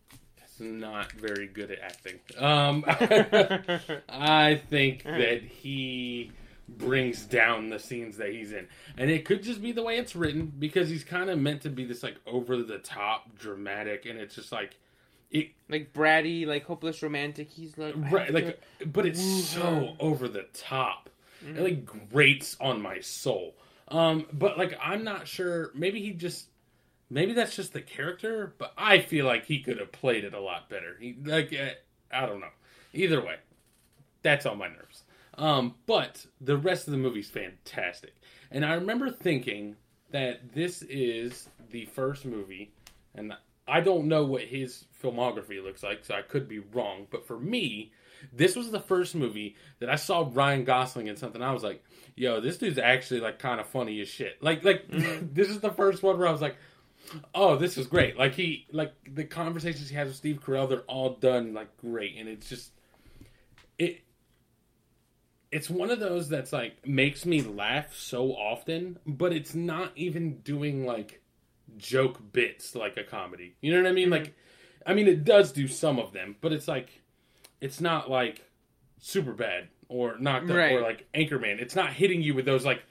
[0.45, 2.19] is not very good at acting.
[2.39, 2.85] Um,
[4.09, 6.33] I think that he
[6.69, 10.15] brings down the scenes that he's in, and it could just be the way it's
[10.15, 14.19] written because he's kind of meant to be this like over the top dramatic, and
[14.19, 14.77] it's just like
[15.31, 17.51] it like bratty, like hopeless romantic.
[17.51, 19.97] He's like right like but it's so her.
[20.01, 21.11] over the top
[21.47, 21.57] Mm-hmm.
[21.57, 23.55] it like grates on my soul
[23.90, 25.70] um but like i'm not sure.
[25.74, 26.48] Maybe he just
[27.11, 30.40] maybe that's just the character but i feel like he could have played it a
[30.40, 30.96] lot better.
[31.01, 31.72] He like eh,
[32.12, 32.48] i don't know.
[32.92, 33.37] Either way
[34.22, 35.05] that's on my nerves.
[35.37, 38.14] Um but the rest of the movie's fantastic.
[38.51, 39.77] And i remember thinking
[40.11, 42.72] that this is the first movie
[43.14, 43.35] and
[43.68, 47.07] I don't know what his filmography looks like, so I could be wrong.
[47.11, 47.92] But for me,
[48.33, 51.43] this was the first movie that I saw Ryan Gosling in something.
[51.43, 51.83] I was like,
[52.17, 55.29] "Yo, this dude's actually like kind of funny as shit." Like, like mm-hmm.
[55.33, 56.57] this is the first one where I was like,
[57.35, 60.81] "Oh, this is great." Like he, like the conversations he has with Steve Carell, they're
[60.83, 62.73] all done like great, and it's just
[63.79, 64.01] it.
[65.51, 70.41] It's one of those that's like makes me laugh so often, but it's not even
[70.41, 71.23] doing like
[71.77, 73.55] joke bits like a comedy.
[73.61, 74.11] You know what I mean?
[74.11, 74.25] Mm-hmm.
[74.25, 74.35] Like,
[74.87, 76.91] I mean, it does do some of them, but it's like,
[77.61, 78.44] it's not like
[79.01, 80.81] super bad or knocked up or Right.
[80.83, 81.61] like Anchorman.
[81.61, 82.83] It's not hitting you with those like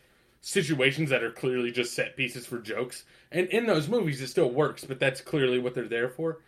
[0.41, 3.03] situations that are clearly just set pieces for jokes.
[3.31, 6.39] And in those movies, it still works, but that's clearly what they're there for.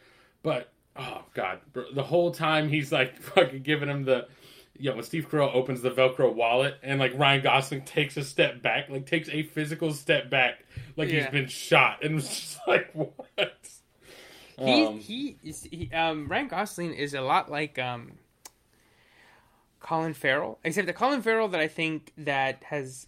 [0.44, 4.28] But oh god, bro, the whole time he's like fucking giving him the.
[4.82, 8.24] You know, when Steve Carell opens the Velcro wallet and like Ryan Gosling takes a
[8.24, 10.64] step back, like takes a physical step back,
[10.96, 13.70] like he's been shot, and was just like, what?
[14.60, 18.14] He Um, he is he, um Ryan Gosling is a lot like um
[19.80, 23.08] Colin Farrell, except that Colin Farrell that I think that has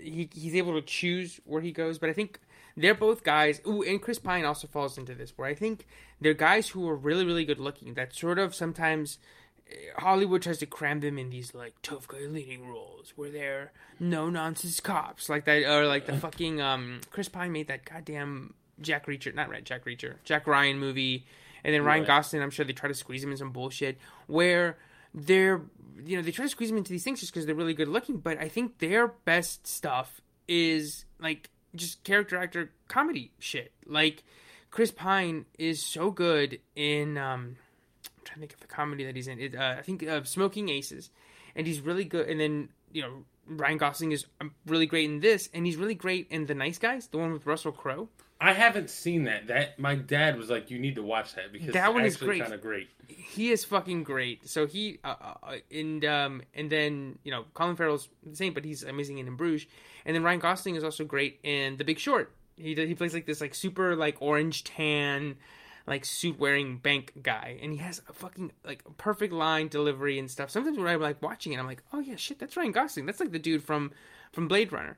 [0.00, 2.38] he he's able to choose where he goes, but I think
[2.76, 3.60] they're both guys.
[3.66, 5.86] Ooh, and Chris Pine also falls into this, where I think
[6.20, 7.94] they're guys who are really really good looking.
[7.94, 9.18] That sort of sometimes
[9.68, 13.72] eh, Hollywood tries to cram them in these like tough guy leading roles where they're
[13.98, 18.54] no nonsense cops like that, or like the fucking um Chris Pine made that goddamn
[18.82, 21.26] Jack Reacher, not right Jack Reacher, Jack Ryan movie,
[21.64, 22.08] and then Ryan Right.
[22.08, 22.42] Gosling.
[22.42, 24.78] I'm sure they try to squeeze him in some bullshit where
[25.14, 25.62] they're
[26.04, 27.88] you know they try to squeeze him into these things just because they're really good
[27.88, 33.72] looking, but I think their best stuff is like just character actor comedy shit.
[33.86, 34.24] Like
[34.70, 37.56] Chris Pine is so good in um
[38.04, 39.38] I'm trying to think of the comedy that he's in.
[39.38, 41.10] It, uh, I think uh, Smoking Aces,
[41.56, 42.28] and he's really good.
[42.28, 45.94] And then you know Ryan Gosling is um, really great in this, and he's really
[45.94, 48.08] great in The Nice Guys, the one with Russell Crowe.
[48.44, 49.46] I haven't seen that.
[49.46, 52.42] That my dad was like, "You need to watch that because That one is great.
[52.42, 54.48] kind of great." He is fucking great.
[54.48, 58.64] So he uh, uh, and um and then you know Colin Farrell's the same, but
[58.64, 59.68] he's amazing in, in Bruges.
[60.04, 62.34] And then Ryan Gosling is also great in The Big Short.
[62.56, 65.36] He he plays like this like super like orange tan
[65.86, 70.30] like suit wearing bank guy and he has a fucking like perfect line delivery and
[70.30, 73.04] stuff sometimes when i'm like watching it i'm like oh yeah shit that's ryan gosling
[73.04, 73.90] that's like the dude from
[74.32, 74.96] from blade runner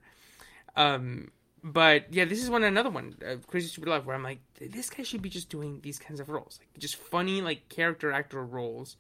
[0.76, 1.30] um
[1.64, 4.90] but yeah this is one another one uh, crazy stupid love where i'm like this
[4.90, 8.44] guy should be just doing these kinds of roles like just funny like character actor
[8.44, 8.96] roles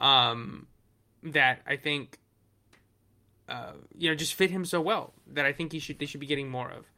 [0.00, 0.66] um
[1.22, 2.18] that i think
[3.48, 6.20] uh you know just fit him so well that i think he should they should
[6.20, 6.90] be getting more of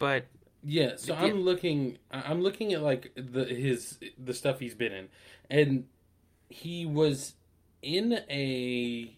[0.00, 0.24] but
[0.62, 1.24] Yeah, so Yeah.
[1.24, 1.98] I'm looking.
[2.10, 5.08] I'm looking at like the his the stuff he's been in,
[5.48, 5.86] and
[6.48, 7.34] he was
[7.82, 9.16] in a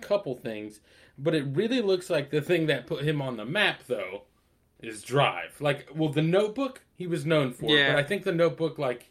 [0.00, 0.80] couple things,
[1.18, 4.22] but it really looks like the thing that put him on the map though
[4.82, 5.60] is Drive.
[5.60, 7.92] Like, well, The Notebook he was known for, Yeah.
[7.94, 9.10] but I think The Notebook, like,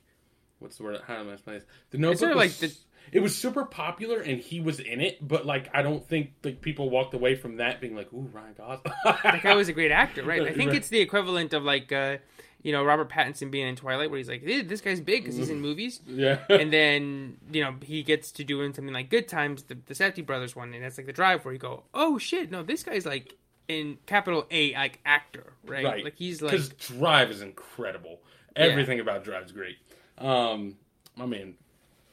[0.60, 1.02] what's the word?
[1.08, 1.66] How am I explain this?
[1.92, 2.78] The Notebook, was- like the-
[3.12, 6.62] it was super popular, and he was in it, but like, I don't think like
[6.62, 9.92] people walked away from that being like, "Ooh, Ryan Gosling." That guy was a great
[9.92, 10.42] actor, right?
[10.42, 10.78] I think Right.
[10.78, 12.18] it's the equivalent of like, uh,
[12.64, 15.38] you know, Robert Pattinson being in Twilight, where he's like, "Eh, "This guy's big because
[15.38, 19.28] he's in movies," yeah, and then you know he gets to doing something like Good
[19.28, 22.18] Times, the, the Safdie brothers one, and that's like the Drive, where you go, "Oh
[22.18, 23.36] shit, no, this guy's like
[23.68, 25.86] in capital A, like actor, right?
[25.86, 26.04] right.
[26.04, 28.20] Like he's like, because Drive is incredible.
[28.56, 29.78] Everything about Drive's great.
[30.18, 30.78] Um,
[31.16, 31.56] my man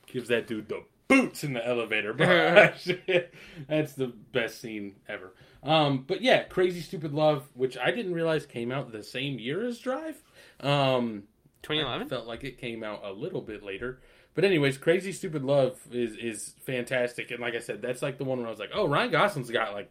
[0.07, 2.27] gives that dude the boots in the elevator, bro.
[3.69, 5.33] That's the best scene ever.
[5.63, 9.65] Um, but yeah, Crazy Stupid Love, which I didn't realize came out the same year
[9.65, 10.23] as Drive.
[10.61, 11.25] Um,
[11.63, 12.09] 2011.
[12.09, 14.01] felt like it came out a little bit later.
[14.35, 18.25] But anyways, Crazy Stupid Love is is fantastic, and like I said, that's like the
[18.25, 19.91] one where I was like, oh, Ryan Gosling's got like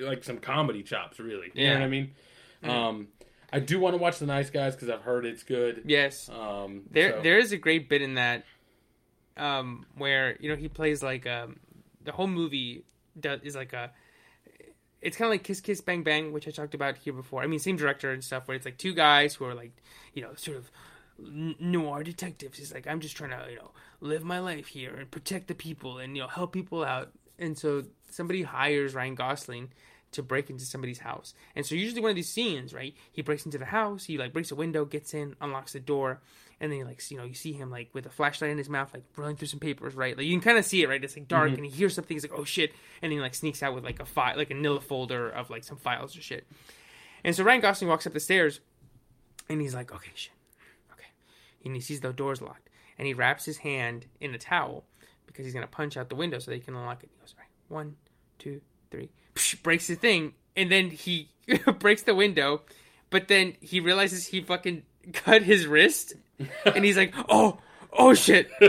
[0.00, 1.50] like some comedy chops, really.
[1.54, 1.78] You know Yeah.
[1.78, 2.10] what I mean?
[2.62, 3.08] Um,
[3.52, 5.82] I do want to watch The Nice Guys because I've heard it's good.
[5.84, 8.44] Yes, Um, there so- there is a great bit in that,
[9.36, 11.58] um, where you know he plays like um,
[12.02, 12.84] the whole movie
[13.18, 13.92] does is like a.
[15.00, 17.42] It's kind of like Kiss Kiss Bang Bang, which I talked about here before.
[17.42, 19.72] I mean, same director and stuff, where it's like two guys who are like,
[20.14, 20.70] you know, sort of
[21.18, 22.58] noir detectives.
[22.58, 25.54] He's like, I'm just trying to, you know, live my life here and protect the
[25.54, 27.10] people and you know help people out.
[27.42, 29.72] And so somebody hires Ryan Gosling
[30.12, 31.34] to break into somebody's house.
[31.56, 32.94] And so usually one of these scenes, right?
[33.10, 36.20] He breaks into the house, he like breaks a window, gets in, unlocks the door,
[36.60, 38.92] and then like you know you see him like with a flashlight in his mouth,
[38.94, 40.16] like running through some papers, right?
[40.16, 41.02] Like you can kind of see it, right?
[41.02, 41.56] It's like dark, mm-hmm.
[41.56, 42.14] and he hears something.
[42.14, 44.50] He's like, oh shit, and then he like sneaks out with like a file, like
[44.50, 46.46] a Nilla folder of like some files or shit.
[47.24, 48.60] And so Ryan Gosling walks up the stairs,
[49.48, 50.32] and he's like, okay, shit,
[50.92, 51.08] okay,
[51.64, 54.84] and he sees the door's locked, and he wraps his hand in a towel
[55.26, 57.10] because he's gonna punch out the window so they can unlock it.
[57.12, 57.96] He goes, right, one,
[58.38, 61.30] two, three, Psh, breaks the thing, and then he
[61.78, 62.62] breaks the window,
[63.10, 64.82] but then he realizes he fucking
[65.12, 66.14] cut his wrist,
[66.66, 67.58] and he's like, oh,
[67.92, 68.50] oh shit,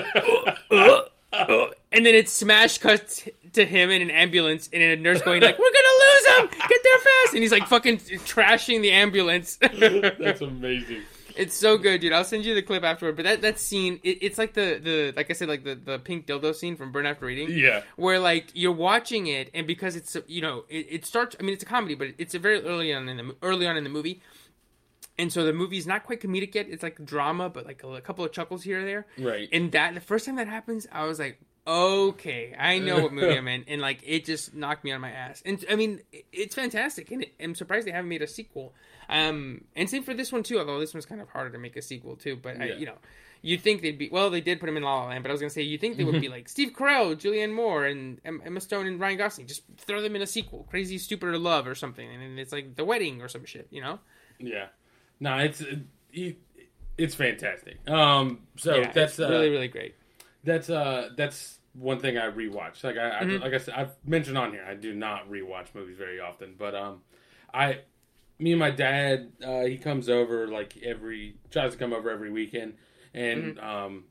[0.72, 1.02] Uh,
[1.34, 5.42] uh, and then it smash cuts to him in an ambulance, and a nurse going
[5.42, 6.60] like, "We're gonna lose him!
[6.70, 9.58] Get there fast!" And he's like fucking trashing the ambulance.
[9.58, 11.02] That's amazing.
[11.36, 12.14] It's so good, dude.
[12.14, 13.16] I'll send you the clip afterward.
[13.16, 16.00] But that that scene, it, it's like the the like I said, like the the
[16.00, 17.84] pink dildo scene from Burn After Reading, Yeah.
[17.96, 21.36] where like you're watching it, and because it's you know it, it starts.
[21.40, 23.78] I mean, it's a comedy, but it's a very early on in the early on
[23.78, 24.22] in the movie,
[25.18, 26.68] and so the movie's not quite comedic yet.
[26.70, 29.06] It's like drama, but like a, a couple of chuckles here or there.
[29.18, 29.50] Right.
[29.52, 33.38] And that the first time that happens, I was like, okay, I know what movie
[33.38, 35.42] I'm in, and like it just knocked me on my ass.
[35.46, 38.74] And I mean, it's fantastic, and it, I'm surprised they haven't made a sequel.
[39.10, 41.76] Um, and same for this one too, although this one's kind of harder to make
[41.76, 42.36] a sequel too.
[42.36, 42.98] But I, you know,
[43.42, 45.34] you think they'd be well, they did put him in La La Land, but I
[45.34, 48.62] was gonna say you think they would be like Steve Carell, Julianne Moore, and Emma
[48.62, 51.76] Stone and Ryan Gosling, just throw them in a sequel, Crazy Stupid or Love or
[51.76, 54.00] something, and then it's like The Wedding or some shit, you know?
[54.40, 54.68] Yeah.
[55.20, 55.64] No, it's
[56.12, 56.38] it,
[56.98, 57.78] it's fantastic.
[57.88, 59.96] Um, so yeah, that's uh, really really great.
[60.44, 62.84] That's uh that's one thing I rewatch.
[62.84, 63.44] Like I, Mm-hmm.
[63.44, 66.56] I like I said, I've mentioned on here, I do not rewatch movies very often,
[66.58, 67.02] but um,
[67.54, 67.80] I,
[68.40, 72.32] me and my dad, uh, he comes over like every tries to come over every
[72.32, 72.74] weekend,
[73.14, 73.66] and Mm-hmm.
[73.66, 74.04] um,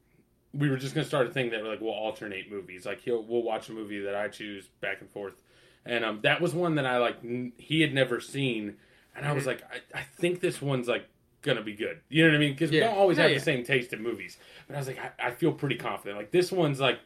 [0.54, 2.84] we were just gonna start a thing that like we'll alternate movies.
[2.86, 5.40] Like he'll we'll watch a movie that I choose back and forth,
[5.86, 8.76] and um, that was one that I like n- he had never seen,
[9.14, 9.30] and Mm-hmm.
[9.30, 9.62] I was like,
[9.94, 11.08] I, I think this one's like
[11.42, 12.00] gonna be good.
[12.08, 12.52] You know what I mean?
[12.52, 13.38] Because we don't always Yeah, have yeah.
[13.38, 14.38] the same taste in movies.
[14.66, 16.18] But I was like, I, I feel pretty confident.
[16.18, 17.00] Like this one's like,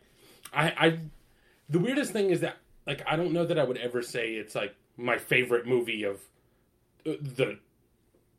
[0.53, 0.99] I, I,
[1.69, 4.55] the weirdest thing is that like I don't know that I would ever say it's
[4.55, 6.21] like my favorite movie of
[7.07, 7.59] uh, the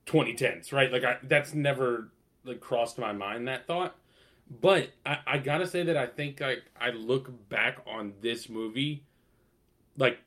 [0.05, 0.91] 2010s, right?
[0.91, 2.09] Like I, that's never
[2.43, 3.95] like crossed my mind that thought.
[4.49, 9.03] But I, I gotta say that I think like I look back on this movie
[9.97, 10.19] like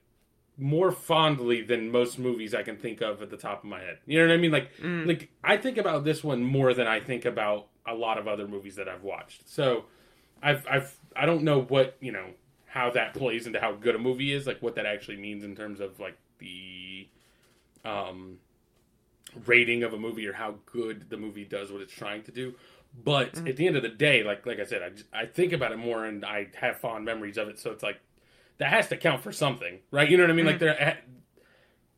[0.60, 3.98] more fondly than most movies I can think of at the top of my head.
[4.06, 4.52] You know what I mean?
[4.52, 5.06] Like Mm.
[5.06, 8.46] like I think about this one more than I think about a lot of other
[8.46, 9.48] movies that I've watched.
[9.48, 9.86] So
[10.42, 12.26] I've I've I don't know what, you know,
[12.66, 15.56] how that plays into how good a movie is, like what that actually means in
[15.56, 17.08] terms of like the
[17.84, 18.38] um
[19.46, 22.54] rating of a movie or how good the movie does what it's trying to do.
[23.04, 25.72] But at the end of the day, like like I said, I, I think about
[25.72, 27.58] it more and I have fond memories of it.
[27.58, 28.00] So it's like
[28.60, 30.08] that has to count for something, right?
[30.08, 30.46] You know what I mean?
[30.46, 30.60] Like mm.
[30.60, 30.98] there,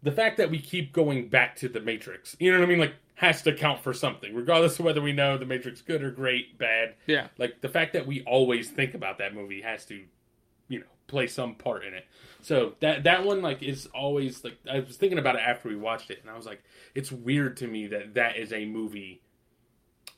[0.03, 2.79] the fact that we keep going back to the Matrix, you know what I mean?
[2.79, 6.13] Like has to count for something, regardless of whether we know the Matrix good or
[6.13, 6.95] great, bad.
[7.07, 7.27] Yeah.
[7.37, 10.03] Like the fact that we always think about that movie has to,
[10.69, 12.07] you know, play some part in it.
[12.43, 15.77] So that that one like is always like I was thinking about it after we
[15.77, 16.63] watched it, and I was like,
[16.95, 19.21] it's weird to me that that is a movie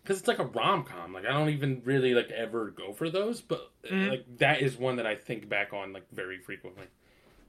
[0.04, 1.12] because it's like a rom com.
[1.12, 4.08] Like I don't even really like ever go for those, but Mm-hmm.
[4.10, 6.86] like that is one that I think back on like very frequently.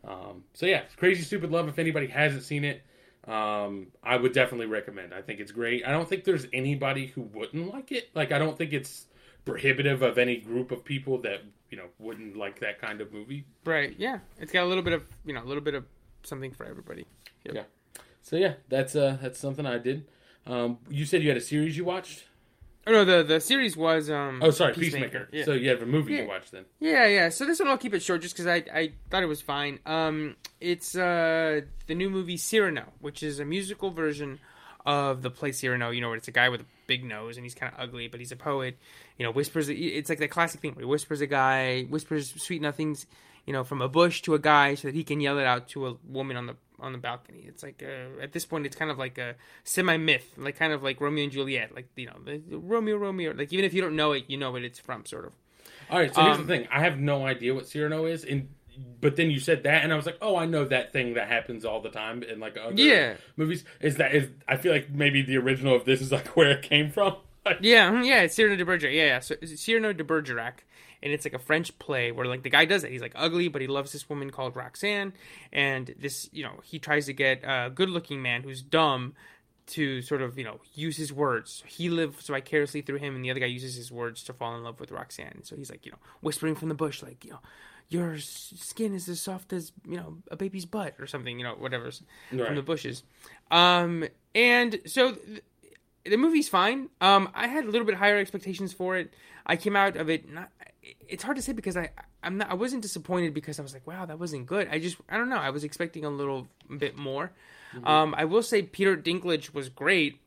[0.04, 1.68] Um, so yeah, Crazy Stupid Love.
[1.70, 2.84] If anybody hasn't seen it,
[3.28, 5.14] Um, I would definitely recommend.
[5.14, 5.86] I think it's great.
[5.86, 8.10] I don't think there's anybody who wouldn't like it.
[8.14, 9.08] Like I don't think it's
[9.46, 11.42] prohibitive of any group of people that
[11.72, 13.46] you know wouldn't like that kind of movie.
[13.66, 13.96] Right.
[13.98, 14.20] Yeah.
[14.40, 15.86] It's got a little bit of you know a little bit of
[16.24, 17.06] something for everybody.
[17.46, 17.56] Yep.
[17.56, 17.64] Yeah.
[18.22, 20.06] So yeah, that's uh that's something I did.
[20.46, 22.26] Um, you said you had a series you watched.
[22.88, 24.40] Oh no, the the series was um.
[24.44, 25.28] Oh, sorry, Peacemaker.
[25.32, 25.46] Yeah.
[25.46, 26.22] So you have a movie Yeah.
[26.24, 26.66] you watched then.
[26.80, 27.30] Yeah, yeah.
[27.30, 29.80] So this one I'll keep it short just because I, I thought it was fine.
[29.86, 34.40] Um, it's uh the new movie Cyrano, which is a musical version
[34.86, 35.90] of the play Cyrano.
[35.90, 38.08] You know, where it's a guy with a big nose and he's kind of ugly,
[38.08, 38.78] but he's a poet.
[39.18, 39.68] You know, whispers.
[39.70, 43.08] It's like the classic thing where he whispers a guy, whispers sweet nothings,
[43.48, 45.70] you know, from a bush to a guy so that he can yell it out
[45.70, 47.46] to a woman on the on the balcony.
[47.48, 50.74] It's like uh, at this point, it's kind of like a semi myth, like kind
[50.74, 52.18] of like Romeo and Juliet, like you know,
[52.58, 53.34] Romeo Romeo.
[53.34, 55.34] Like even if you don't know it, you know what it's from, sort of.
[55.90, 56.14] All right.
[56.14, 56.68] So here's Um, the thing.
[56.72, 58.50] I have no idea what Cyrano is, and
[59.00, 61.28] but then you said that, and I was like, oh, I know that thing that
[61.30, 63.16] happens all the time in like other Yeah.
[63.38, 63.64] movies.
[63.82, 64.30] Is that is?
[64.48, 67.16] I feel like maybe the original of this is like where it came from.
[67.62, 68.94] Yeah, yeah, it's Cyrano de Bergerac.
[68.94, 69.20] Yeah, yeah.
[69.20, 70.66] So Cyrano de Bergerac,
[71.06, 72.92] and it's like a French play where like the guy does it.
[72.92, 75.14] He's like ugly, but he loves this woman called Roxanne,
[75.54, 79.14] and this you know he tries to get a good-looking man who's dumb
[79.68, 81.64] to sort of you know use his words.
[81.68, 84.64] He lives vicariously through him, and the other guy uses his words to fall in
[84.64, 85.44] love with Roxanne.
[85.44, 87.40] So he's like you know whispering from the bush, like you know.
[87.88, 91.54] Your skin is as soft as you know a baby's butt, or something, you know,
[91.54, 92.02] whatever's
[92.48, 93.04] from the bushes.
[93.52, 95.44] Um, and so th-
[96.04, 96.90] the movie's fine.
[97.00, 99.14] Um, I had a little bit higher expectations for it.
[99.46, 100.50] I came out of it not.
[101.08, 101.90] It's hard to say because I
[102.24, 104.68] I'm not I wasn't disappointed because I was like wow that wasn't good.
[104.72, 107.32] I just I don't know I was expecting a little bit more.
[107.84, 110.20] Um, I will say Peter Dinklage was great.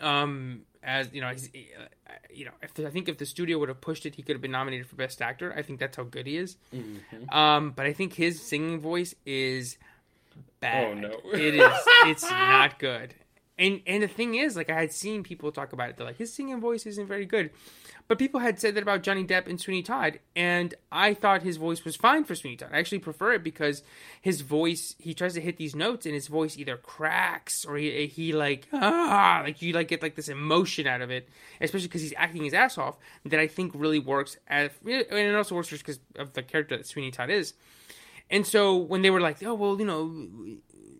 [0.00, 3.68] Um, as you know, he's, uh, you know, if I think if the studio would
[3.70, 5.54] have pushed it, he could have been nominated for best actor.
[5.56, 6.56] I think that's how good he is.
[7.30, 9.78] Um, but I think his singing voice is
[10.60, 10.84] bad.
[10.88, 11.20] Oh, no.
[11.32, 11.72] it is.
[12.06, 13.14] It's not good.
[13.56, 15.96] And and the thing is, like I had seen people talk about it.
[15.96, 17.50] They're like, his singing voice isn't very good.
[18.08, 21.56] But people had said that about Johnny Depp and Sweeney Todd, and I thought his
[21.56, 22.70] voice was fine for Sweeney Todd.
[22.72, 23.82] I actually prefer it because
[24.20, 28.06] his voice, he tries to hit these notes, and his voice either cracks or he,
[28.06, 31.28] he like ah, like you like get like this emotion out of it,
[31.60, 32.96] especially because he's acting his ass off.
[33.24, 34.36] That I think really works.
[34.48, 37.54] At, and it also works just because of the character that Sweeney Todd is.
[38.30, 40.26] And so when they were like, oh well, you know,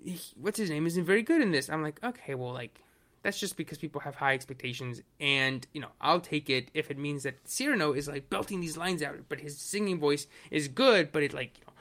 [0.04, 1.68] he- what's his name isn't very good in this.
[1.70, 2.80] I'm like, okay, well, like
[3.22, 6.98] that's just because people have high expectations, and you know, I'll take it if it
[6.98, 11.10] means that Cyrano is like belting these lines out, but his singing voice is good,
[11.10, 11.72] but it like you know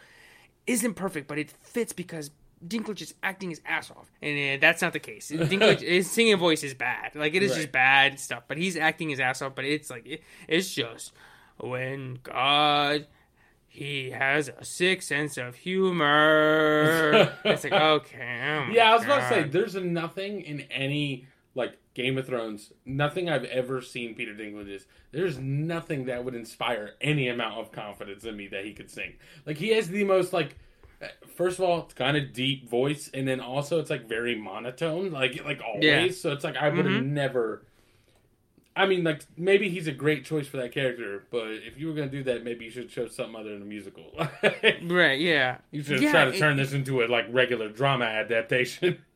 [0.67, 2.31] isn't perfect, but it fits because
[2.65, 5.29] Dinklage is acting his ass off, and uh, that's not the case.
[5.35, 7.57] Dinklage, his singing voice is bad, like it is Right.
[7.57, 9.53] just bad stuff, but he's acting his ass off.
[9.53, 11.11] But it's like it, it's just
[11.57, 13.05] when God
[13.73, 17.33] he has a sick sense of humor.
[17.45, 21.77] it's like okay, oh Yeah, I was about to say there's nothing in any like
[21.93, 24.85] Game of Thrones, nothing I've ever seen Peter Dinklage's.
[25.11, 29.13] There's nothing that would inspire any amount of confidence in me that he could sing.
[29.45, 30.57] Like he has the most like
[31.01, 34.35] uh, first of all, it's kind of deep voice and then also it's like very
[34.35, 35.83] monotone, like like always.
[35.83, 36.09] Yeah.
[36.11, 37.07] So it's like I would have Mhm.
[37.07, 37.65] never
[38.75, 41.93] I mean, like maybe he's a great choice for that character, but if you were
[41.93, 44.05] gonna do that, maybe you should show something other than a musical.
[44.83, 45.57] right, yeah.
[45.71, 48.99] you should Yeah, try to it- turn this into a like regular drama adaptation.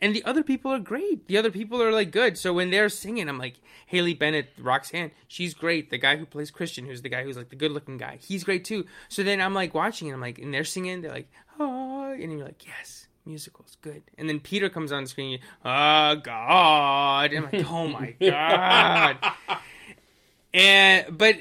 [0.00, 1.26] And the other people are great.
[1.26, 2.38] The other people are like good.
[2.38, 5.90] So when they're singing, I'm like, Haley Bennett, Roxanne, she's great.
[5.90, 8.44] The guy who plays Christian, who's the guy who's like the good looking guy, he's
[8.44, 8.86] great too.
[9.08, 12.30] So then I'm like watching and I'm like, and they're singing, they're like, oh, and
[12.30, 12.97] you're like, yes,
[13.28, 14.02] musicals, good.
[14.16, 19.18] And then Peter comes on screen, oh God, and I'm like, oh my God.
[20.54, 21.36] And but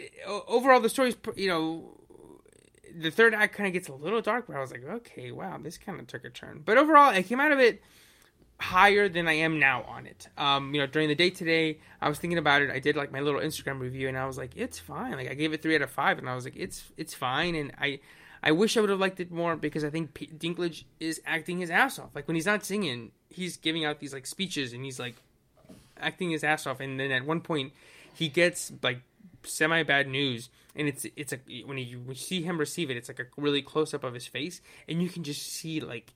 [0.48, 1.98] overall, the story's you know
[2.96, 5.58] the third act kind of gets a little dark, but I was like, okay, wow,
[5.62, 6.62] this kind of took a turn.
[6.66, 7.82] But overall, I came out of it
[8.60, 10.28] higher than I am now on it.
[10.38, 12.72] Um, you know, during the day today, I was thinking about it.
[12.72, 15.14] I did like my little Instagram review, and I was like, it's fine.
[15.14, 17.56] Like I gave it three out of five, and I was like, it's it's fine.
[17.56, 18.00] And I
[18.44, 21.60] I wish I would have liked it more because I think P- Dinklage is acting
[21.60, 22.10] his ass off.
[22.16, 25.16] Like when he's not singing, he's giving out these like speeches, and he's like
[26.00, 26.80] acting his ass off.
[26.80, 27.74] And then at one point,
[28.14, 29.02] he gets like
[29.44, 33.20] semi bad news, and it's it's a when you, see him receive it, it's like
[33.20, 36.14] a really close up of his face, and you can just see like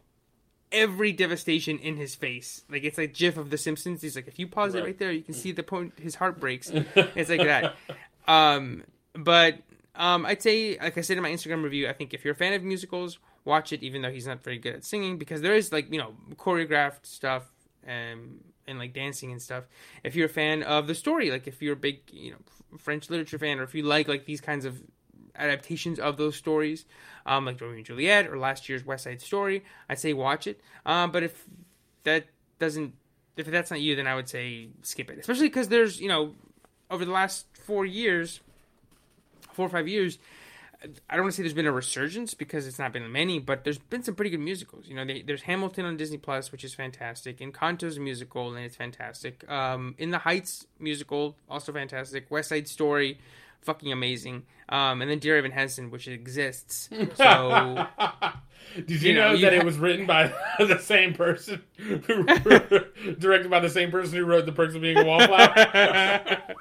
[0.71, 2.63] every devastation in his face.
[2.69, 4.01] Like it's like GIF of The Simpsons.
[4.01, 4.85] He's like, if you pause it Right.
[4.85, 6.69] right there, you can see the point his heart breaks.
[6.95, 7.75] it's like that.
[8.27, 8.83] Um,
[9.13, 9.57] but
[9.95, 12.37] um, I'd say, like I said in my Instagram review, I think if you're a
[12.37, 13.83] fan of musicals, watch it.
[13.83, 17.05] Even though he's not very good at singing, because there is like you know choreographed
[17.05, 17.51] stuff
[17.83, 19.65] and and like dancing and stuff.
[20.03, 23.09] If you're a fan of the story, like if you're a big you know French
[23.09, 24.81] literature fan, or if you like like these kinds of
[25.35, 26.85] adaptations of those stories,
[27.25, 30.61] um, like Romeo and Juliet or last year's West Side Story, I'd say watch it.
[30.85, 31.45] Um, but if
[32.03, 32.25] that
[32.59, 32.93] doesn't
[33.37, 35.19] if that's not you, then I would say skip it.
[35.19, 36.35] Especially because there's you know
[36.89, 38.41] over the last four years,
[39.53, 40.17] four or five years.
[41.07, 43.63] I don't want to say there's been a resurgence because it's not been many, but
[43.63, 44.87] there's been some pretty good musicals.
[44.87, 47.37] You know, they, there's Hamilton on Disney Plus, which is fantastic.
[47.37, 49.47] Encanto's a musical, and it's fantastic.
[49.47, 52.31] Um, In the Heights musical, also fantastic.
[52.31, 53.19] West Side Story,
[53.61, 54.41] fucking amazing.
[54.69, 56.89] Um, and then Dear Evan Hansen, which exists.
[57.13, 57.85] So
[58.75, 61.61] Did you, You know, know, you that ha- it was written by the same person,
[61.77, 62.23] who
[63.19, 66.55] directed by the same person who wrote The Perks of Being a Wallflower,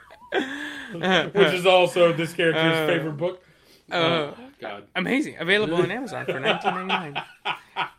[1.35, 3.43] which is also this character's Uh, favorite book.
[3.91, 4.85] uh, oh God!
[4.95, 7.23] amazing available on amazon for 19.99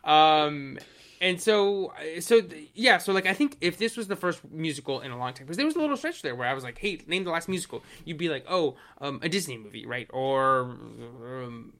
[0.04, 0.78] um
[1.20, 2.40] and so so
[2.74, 5.44] yeah so like i think if this was the first musical in a long time
[5.44, 7.48] because there was a little stretch there where i was like hey name the last
[7.48, 11.72] musical you'd be like oh um, a disney movie right or um,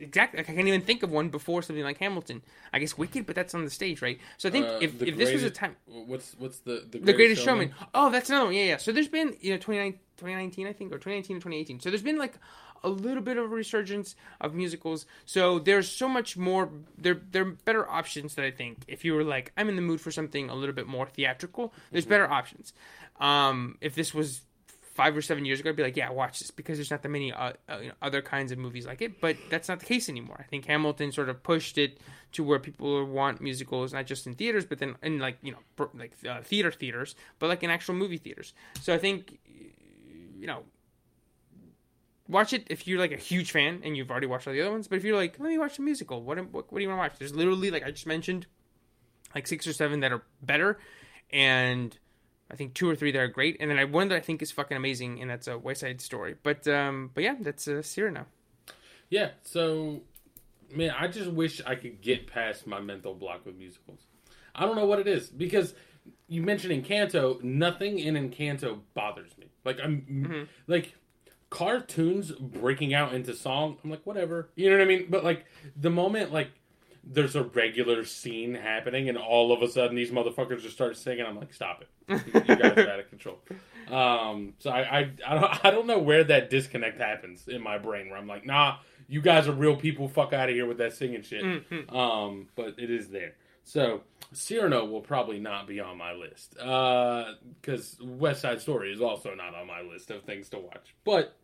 [0.00, 2.42] exactly like i can't even think of one before something like hamilton
[2.72, 5.16] i guess wicked but that's on the stage right so i think Uh, if, if
[5.16, 7.74] this was a time what's what's the the greatest, the greatest showman.
[7.94, 8.54] Oh, that's another one.
[8.54, 8.76] Yeah, yeah.
[8.76, 11.80] So there's been, you know, 29 2019, I think, or 2019 and 2018.
[11.80, 12.34] So there's been like
[12.84, 15.06] a little bit of a resurgence of musicals.
[15.26, 16.70] So there's so much more.
[16.96, 18.84] There, there are better options that I think.
[18.88, 21.72] If you were like, I'm in the mood for something a little bit more theatrical,
[21.92, 22.72] there's better options.
[23.20, 24.42] Um, if this was
[24.98, 27.08] five or seven years ago, I'd be like, yeah, watch this because there's not that
[27.08, 29.20] many uh, uh, you know, other kinds of movies like it.
[29.20, 30.38] But that's not the case anymore.
[30.40, 32.00] I think Hamilton sort of pushed it
[32.32, 35.88] to where people want musicals not just in theaters, but then in like you know
[35.94, 38.54] like uh, theater theaters, but like in actual movie theaters.
[38.80, 39.38] So I think
[40.36, 40.64] you know.
[42.26, 44.70] Watch it if you're like a huge fan and you've already watched all the other
[44.70, 44.86] ones.
[44.86, 46.98] But if you're like, let me watch a musical, what, what, what do you want
[46.98, 47.18] to watch?
[47.18, 48.46] There's literally, like I just mentioned,
[49.34, 50.78] like six or seven that are better,
[51.30, 51.96] and
[52.50, 54.42] I think two or three that are great, and then I one that I think
[54.42, 56.36] is fucking amazing, and that's a West Side Story.
[56.42, 58.26] But um, but yeah, that's uh, Cyrano.
[59.10, 60.00] Yeah, so
[60.74, 64.00] man, I just wish I could get past my mental block with musicals.
[64.54, 65.74] I don't know what it is because
[66.26, 67.42] you mentioned Encanto.
[67.42, 69.46] Nothing in Encanto bothers me.
[69.64, 70.94] Like I'm like
[71.50, 73.78] cartoons breaking out into song.
[73.82, 75.06] I'm like whatever, you know what I mean.
[75.08, 75.46] But like
[75.76, 76.50] the moment like
[77.10, 81.24] there's a regular scene happening and all of a sudden these motherfuckers just start singing,
[81.24, 81.88] I'm like stop it.
[82.08, 83.38] You, you guys are out of control.
[83.88, 87.78] Um, so I, I I don't I don't know where that disconnect happens in my
[87.78, 88.76] brain where I'm like nah
[89.08, 90.08] you guys are real people.
[90.08, 91.42] Fuck out of here with that singing shit.
[91.88, 93.32] Um, but it is there.
[93.64, 94.02] So
[94.32, 99.54] Cyrano will probably not be on my list because West Side Story is also not
[99.54, 100.94] on my list of things to watch.
[101.04, 101.34] But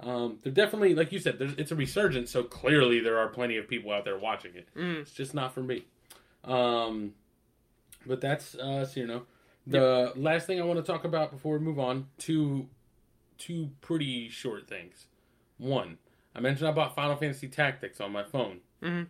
[0.00, 2.30] um, they're definitely, like you said, it's a resurgence.
[2.30, 4.68] So clearly there are plenty of people out there watching it.
[4.76, 5.84] It's just not for me.
[6.44, 7.14] Um,
[8.06, 9.22] but that's uh, so you know.
[9.66, 12.68] The last thing I want to talk about before we move on two
[13.38, 15.06] two pretty short things.
[15.56, 15.96] One,
[16.36, 18.60] I mentioned I bought Final Fantasy Tactics on my phone.
[18.82, 19.06] Mhm.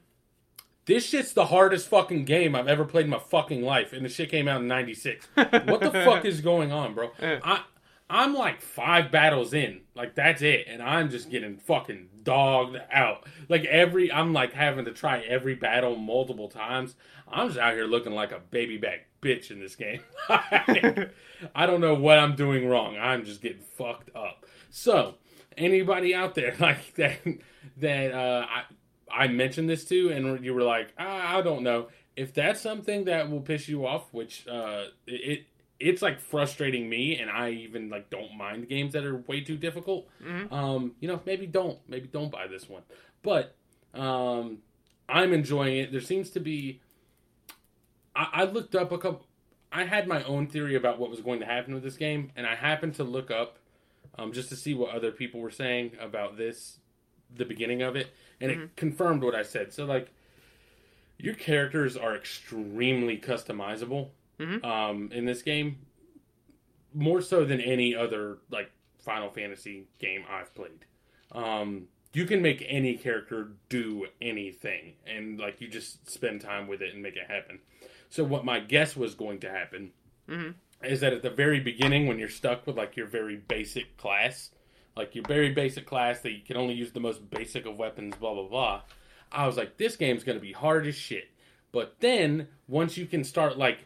[0.86, 4.08] This shit's the hardest fucking game I've ever played in my fucking life, and the
[4.08, 5.26] shit came out in '96.
[5.34, 7.10] what the fuck is going on, bro?
[7.20, 7.62] I
[8.08, 13.26] I'm like five battles in, like that's it, and I'm just getting fucking dogged out.
[13.48, 16.96] Like every, I'm like having to try every battle multiple times.
[17.26, 20.00] I'm just out here looking like a baby back bitch in this game.
[20.28, 22.96] I don't know what I'm doing wrong.
[22.98, 24.44] I'm just getting fucked up.
[24.70, 25.14] So,
[25.56, 27.18] anybody out there like that
[27.78, 31.88] that uh, I I mentioned this to, and you were like, ah, I don't know
[32.16, 35.46] if that's something that will piss you off, which uh, it
[35.80, 39.56] it's like frustrating me, and I even like don't mind games that are way too
[39.56, 40.08] difficult.
[40.52, 42.82] Um, you know, maybe don't maybe don't buy this one,
[43.22, 43.54] but
[43.92, 44.58] um,
[45.08, 45.92] I'm enjoying it.
[45.92, 46.80] There seems to be.
[48.14, 49.26] I, I looked up a couple.
[49.72, 52.46] I had my own theory about what was going to happen with this game, and
[52.46, 53.58] I happened to look up
[54.16, 56.78] um, just to see what other people were saying about this,
[57.34, 59.72] the beginning of it, and it confirmed what I said.
[59.72, 60.12] So, like,
[61.18, 64.10] your characters are extremely customizable
[64.64, 65.78] um, in this game,
[66.92, 70.86] more so than any other like Final Fantasy game I've played.
[71.32, 76.80] Um, you can make any character do anything, and like you just spend time with
[76.80, 77.58] it and make it happen.
[78.08, 79.90] So, what my guess was going to happen
[80.82, 84.50] is that at the very beginning, when you're stuck with like your very basic class,
[84.96, 88.14] like your very basic class that you can only use the most basic of weapons,
[88.16, 88.82] blah blah blah.
[89.32, 91.30] I was like, this game's gonna be hard as shit.
[91.72, 93.78] But then once you can start like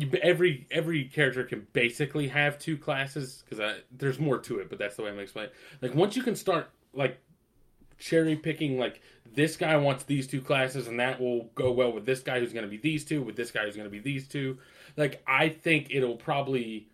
[0.00, 4.78] you, every every character can basically have two classes because there's more to it, but
[4.78, 5.54] that's the way I'm gonna explain it.
[5.80, 7.18] Like once you can start like
[7.98, 9.00] cherry picking, like
[9.32, 12.52] this guy wants these two classes, and that will go well with this guy who's
[12.52, 14.58] gonna be these two, with this guy who's gonna be these two.
[14.96, 16.88] Like I think it'll probably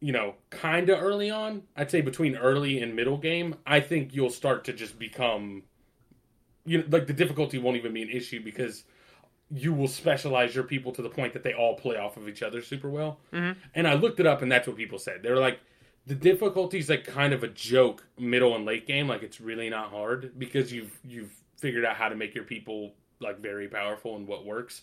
[0.00, 4.14] you know, kind of early on, I'd say between early and middle game, I think
[4.14, 5.62] you'll start to just become,
[6.66, 8.84] you know, like the difficulty won't even be an issue because
[9.50, 12.42] you will specialize your people to the point that they all play off of each
[12.42, 13.20] other super well.
[13.32, 13.56] Mhm.
[13.74, 15.22] And I looked it up, and that's what people said.
[15.22, 15.60] They're like,
[16.06, 19.08] the difficulty's like kind of a joke middle and late game.
[19.08, 22.94] Like it's really not hard because you've you've figured out how to make your people
[23.18, 24.82] like very powerful and what works.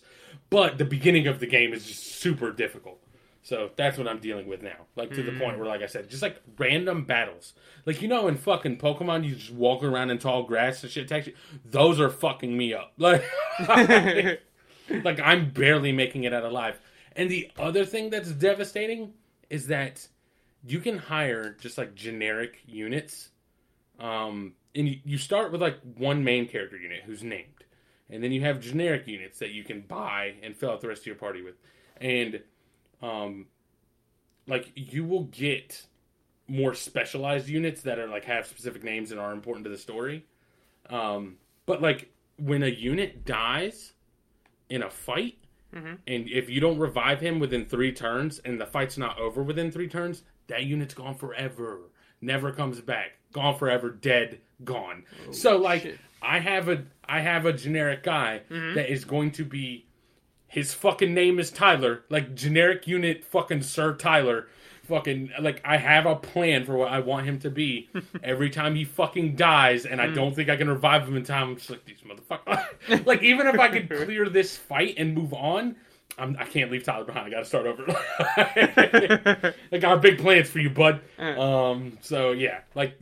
[0.50, 3.00] But the beginning of the game is just super difficult.
[3.42, 4.86] So that's what I'm dealing with now.
[4.96, 7.52] Like to the point where, like I said, just like random battles.
[7.86, 11.04] Like you know, in fucking Pokemon, you just walk around in tall grass and shit
[11.04, 11.34] attacks you.
[11.64, 12.92] Those are fucking me up.
[12.98, 13.22] Like,
[14.88, 16.78] like I'm barely making it out alive.
[17.16, 19.12] And the other thing that's devastating
[19.50, 20.08] is that
[20.66, 23.30] you can hire just like generic units.
[24.00, 27.64] Um, and you, you start with like one main character unit who's named,
[28.10, 31.02] and then you have generic units that you can buy and fill out the rest
[31.02, 31.54] of your party with.
[31.98, 32.42] And
[33.02, 33.46] um,
[34.46, 35.86] like you will get
[36.48, 40.26] more specialized units that are like have specific names and are important to the story.
[40.90, 43.93] Um, but like when a unit dies
[44.68, 45.36] in a fight,
[45.74, 45.98] Mhm.
[46.06, 49.70] and if you don't revive him within three turns, and the fight's not over within
[49.70, 51.80] three turns, that unit's gone forever.
[52.20, 53.12] Never comes back.
[53.32, 53.90] Gone forever.
[53.90, 54.40] Dead.
[54.62, 55.04] Gone.
[55.32, 55.98] so like, shit.
[56.22, 59.86] I have a I have a generic guy that is going to be
[60.46, 64.46] his fucking name is Tyler, like generic unit fucking Sir Tyler.
[64.84, 67.88] Fucking like I have a plan for what I want him to be.
[68.22, 71.50] Every time he fucking dies, and I don't think I can revive him in time,
[71.50, 73.06] I'm just like these motherfuckers.
[73.06, 75.76] like even if I could clear this fight and move on,
[76.18, 77.26] I'm, I can't leave Tyler behind.
[77.26, 77.84] I got to start over.
[79.72, 81.00] I got big plans for you, bud.
[81.18, 82.98] Um, so yeah, like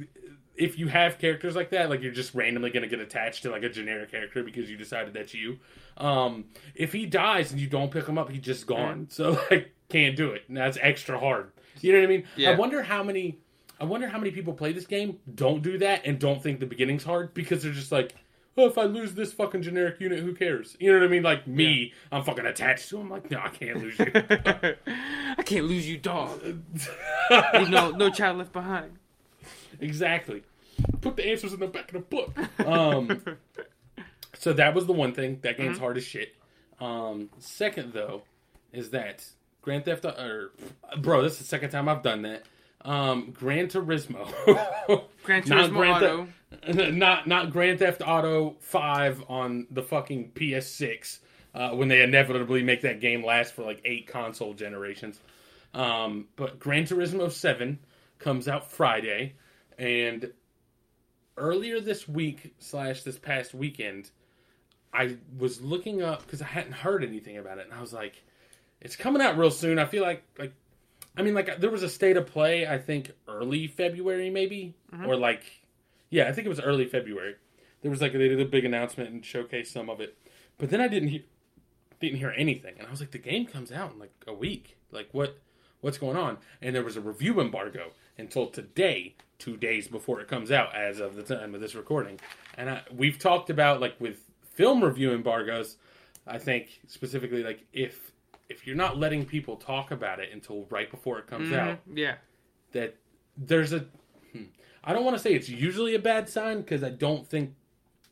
[0.57, 3.62] if you have characters like that, like you're just randomly gonna get attached to like
[3.62, 5.59] a generic character because you decided that's you.
[5.97, 9.09] Um, if he dies and you don't pick him up, he's just gone.
[9.11, 10.45] So like can't do it.
[10.49, 11.53] And that's extra hard.
[11.83, 12.24] You know what I mean?
[12.37, 12.51] Yeah.
[12.51, 13.39] I wonder how many
[13.80, 16.66] I wonder how many people play this game don't do that and don't think the
[16.66, 18.14] beginning's hard because they're just like,
[18.57, 20.76] oh, if I lose this fucking generic unit, who cares?
[20.78, 21.22] You know what I mean?
[21.24, 23.11] Like me, I'm fucking attached to him.
[23.11, 24.07] Like, no, I can't lose you.
[24.14, 26.41] I can't lose you, dog.
[27.30, 28.99] No no child left behind.
[29.80, 30.43] exactly.
[31.01, 32.39] Put the answers in the back of the book.
[32.66, 33.22] Um,
[34.35, 35.39] so that was the one thing.
[35.43, 36.35] That game's hard as shit.
[36.80, 38.22] Um, second though,
[38.72, 39.24] is that
[39.63, 40.51] Grand Theft Auto, or
[40.99, 42.45] bro, this is the second time I've done that.
[42.85, 44.27] Um, Gran Turismo.
[45.25, 46.17] Gran Not Turismo Grand Auto.
[46.27, 46.33] Theft-
[46.93, 51.21] not not Grand Theft Auto Five on the fucking PS6
[51.55, 55.19] uh, when they inevitably make that game last for like eight console generations.
[55.75, 57.79] Um, but Gran Turismo Seven
[58.19, 59.35] comes out Friday,
[59.79, 60.33] and
[61.37, 64.11] earlier this week slash this past weekend,
[64.93, 68.23] I was looking up because I hadn't heard anything about it, and I was like,
[68.83, 70.53] "It's coming out real soon." I feel like like.
[71.16, 72.66] I mean, like there was a state of play.
[72.66, 75.07] I think early February, maybe, mm-hmm.
[75.07, 75.43] or like,
[76.09, 77.37] yeah, I think it was early February.
[77.83, 80.16] There was like they did a big announcement and showcased some of it,
[80.59, 81.22] but then I didn't hear
[82.01, 84.76] didn't hear anything, and I was like, the game comes out in like a week.
[84.91, 85.39] Like what
[85.83, 86.39] what's going on?
[86.62, 91.01] And there was a review embargo until today, two days before it comes out, as
[91.01, 92.20] of the time of this recording.
[92.57, 95.76] And I, we've talked about like with film review embargoes.
[96.26, 98.12] I think specifically like if
[98.53, 101.96] if you're not letting people talk about it until right before it comes out, Mhm,
[101.98, 102.14] Yeah.
[102.72, 102.96] that
[103.36, 103.86] there's a.
[104.32, 104.44] hmm,
[104.84, 107.55] I don't want to say it's usually a bad sign because I don't think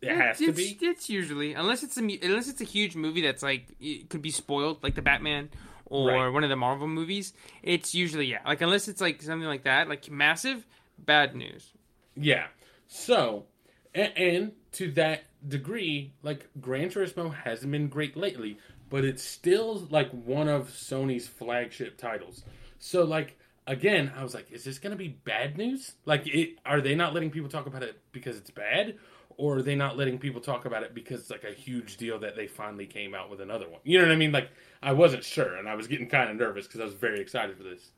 [0.02, 0.78] it has to be.
[0.80, 4.30] It's usually unless it's a unless it's a huge movie that's like it could be
[4.30, 5.50] spoiled, like the Batman
[5.86, 6.28] or Right.
[6.28, 7.32] one of the Marvel movies.
[7.62, 10.66] It's usually yeah, like unless it's like something like that, like massive,
[10.98, 11.72] bad news.
[12.16, 12.46] Yeah.
[12.88, 13.46] So,
[13.94, 18.58] and, and to that degree, like Gran Turismo hasn't been great lately,
[18.90, 22.44] but it's still like one of Sony's flagship titles.
[22.78, 25.94] So, like again, I was like, is this going to be bad news?
[26.04, 28.96] Like, it, are they not letting people talk about it because it's bad,
[29.36, 32.18] or are they not letting people talk about it because it's like a huge deal
[32.18, 33.80] that they finally came out with another one?
[33.84, 34.32] You know what I mean?
[34.32, 34.50] Like,
[34.82, 37.56] I wasn't sure, and I was getting kind of nervous because I was very excited
[37.56, 37.92] for this.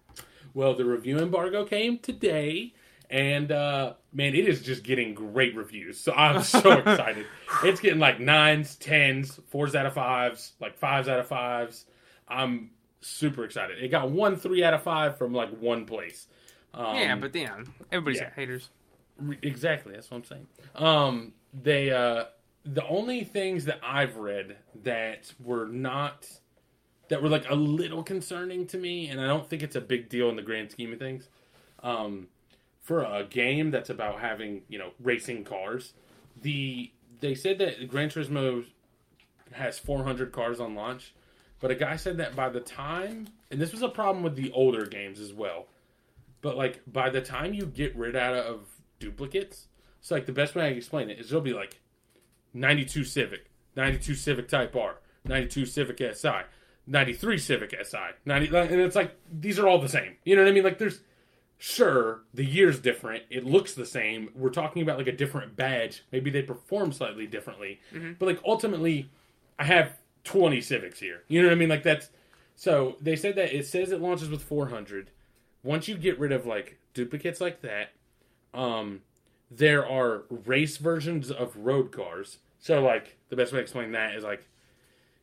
[0.54, 2.74] Well, the review embargo came today,
[3.12, 6.00] and uh, man, it is just getting great reviews.
[6.00, 7.26] So I'm so excited.
[7.62, 11.84] It's getting like nines, tens, fours out of fives, like fives out of fives.
[12.26, 12.70] I'm
[13.02, 13.84] super excited.
[13.84, 16.26] It got one three out of five from like one place.
[16.72, 18.28] Um, yeah, but damn, everybody's yeah.
[18.28, 18.70] got haters.
[19.42, 20.46] Exactly, that's what I'm saying.
[20.74, 22.24] Um, they uh,
[22.64, 26.26] the only things that I've read that were not
[27.08, 30.08] that were like a little concerning to me, and I don't think it's a big
[30.08, 31.28] deal in the grand scheme of things.
[31.82, 32.28] Um,
[32.82, 35.94] for a game that's about having you know racing cars,
[36.40, 38.64] the they said that Gran Turismo
[39.52, 41.14] has 400 cars on launch,
[41.60, 44.50] but a guy said that by the time, and this was a problem with the
[44.52, 45.66] older games as well,
[46.40, 48.66] but like by the time you get rid out of
[48.98, 49.68] duplicates,
[50.00, 51.80] it's like the best way I can explain it is there'll be like
[52.54, 56.28] 92 Civic, 92 Civic Type R, 92 Civic Si,
[56.88, 60.16] 93 Civic Si, 90, and it's like these are all the same.
[60.24, 60.64] You know what I mean?
[60.64, 61.00] Like there's
[61.62, 64.30] sure the year's different, it looks the same.
[64.34, 66.02] We're talking about like a different badge.
[66.10, 67.78] Maybe they perform slightly differently,
[68.18, 69.08] but like ultimately,
[69.60, 71.22] I have 20 Civics here.
[71.28, 71.68] You know what I mean?
[71.68, 72.08] Like that's
[72.56, 75.12] so they said that it says it launches with 400.
[75.62, 77.92] Once you get rid of like duplicates like that,
[78.52, 79.02] um,
[79.48, 82.38] there are race versions of road cars.
[82.58, 84.44] So like the best way to explain that is like,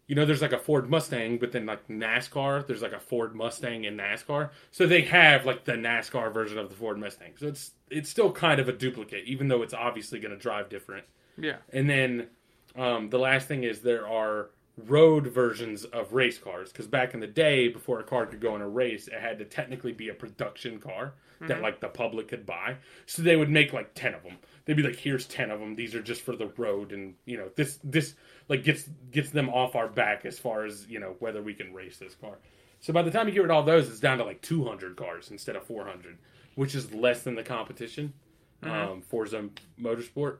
[0.09, 3.35] you know, there's like a Ford Mustang, but then like NASCAR, there's like a Ford
[3.35, 4.49] Mustang in NASCAR.
[4.71, 7.33] So they have like the NASCAR version of the Ford Mustang.
[7.37, 10.67] So it's it's still kind of a duplicate, even though it's obviously going to drive
[10.67, 11.05] different.
[11.37, 11.57] Yeah.
[11.71, 12.27] And then
[12.75, 14.49] um, the last thing is there are
[14.87, 18.55] road versions of race cars because back in the day, before a car could go
[18.55, 22.27] in a race, it had to technically be a production car that like the public
[22.27, 22.77] could buy.
[23.05, 24.37] So they would make like ten of them.
[24.69, 25.73] They'd be like, "Here's ten of them.
[25.75, 28.13] These are just for the road, and you know this this
[28.49, 31.73] like gets gets them off our back as far as you know whether we can
[31.73, 32.37] race this car."
[32.79, 34.95] So by the time you get rid of all those, it's down to like 200
[34.95, 36.19] cars instead of 400,
[36.53, 38.13] which is less than the competition.
[38.61, 39.49] Um, Forza
[39.81, 40.37] Motorsport.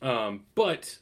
[0.00, 0.98] Um, but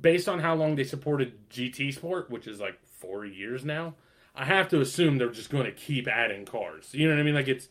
[0.00, 3.94] based on how long they supported GT Sport, which is like four years now,
[4.34, 6.94] I have to assume they're just going to keep adding cars.
[6.94, 7.34] You know what I mean?
[7.34, 7.68] Like it's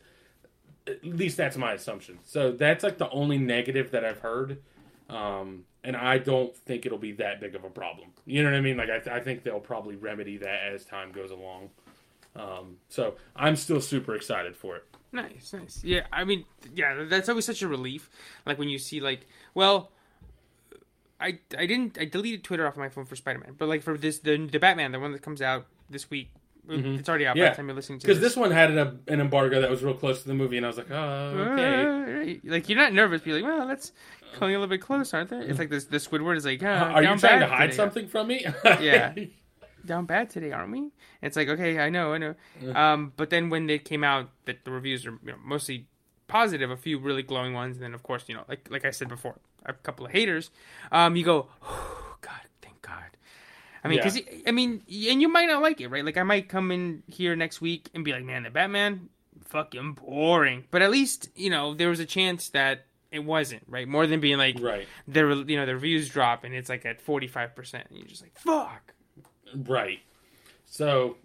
[0.92, 2.20] at least that's my assumption.
[2.24, 4.60] So that's like the only negative that I've heard,
[5.10, 8.10] um, and I don't think it'll be that big of a problem.
[8.26, 8.78] You know what I mean?
[8.78, 11.70] Like I, th- I think they'll probably remedy that as time goes along.
[12.36, 14.86] Um, so I'm still super excited for it.
[15.12, 15.84] Nice, nice.
[15.84, 18.10] Yeah, I mean, yeah, that's always such a relief.
[18.46, 19.92] Like when you see, like, well,
[21.20, 23.98] I I didn't I deleted Twitter off my phone for Spider Man, but like for
[23.98, 26.32] this the the Batman, the one that comes out this week,
[26.72, 27.44] it's already out by Mm-hmm.
[27.44, 27.50] Yeah.
[27.52, 29.94] the time you're listening to Because this one had an, an embargo that was real
[29.94, 30.96] close to the movie, and I was like, oh,
[31.54, 32.36] okay.
[32.46, 33.92] Uh, like you're not nervous, be like, well, that's
[34.36, 35.40] coming a little bit close, aren't they?
[35.40, 37.76] It's like this the Squidward is like, uh, Are you trying to hide today.
[37.76, 38.46] something from me?
[38.66, 39.14] Yeah.
[39.86, 40.78] down bad today, aren't we?
[40.80, 40.92] And
[41.24, 42.36] it's like, okay, I know, I know.
[42.76, 45.88] Um, but then when they came out that the reviews are you know, mostly
[46.28, 48.92] positive, a few really glowing ones, and then of course, you know, like like I
[48.92, 50.52] said before, a couple of haters.
[50.92, 53.18] Um, you go, oh, God, thank God.
[53.84, 54.04] I mean, Yeah.
[54.06, 56.06] because I mean, and you might not like it, right?
[56.06, 59.10] Like I might come in here next week and be like, man, the Batman,
[59.46, 60.66] fucking boring.
[60.72, 63.88] But at least you know there was a chance that it wasn't right.
[63.88, 64.88] More than being like, Right.
[65.08, 68.08] the you know the reviews drop and it's like at forty five percent, and you're
[68.08, 68.94] just like, fuck.
[69.54, 70.00] Right.
[70.66, 71.18] So,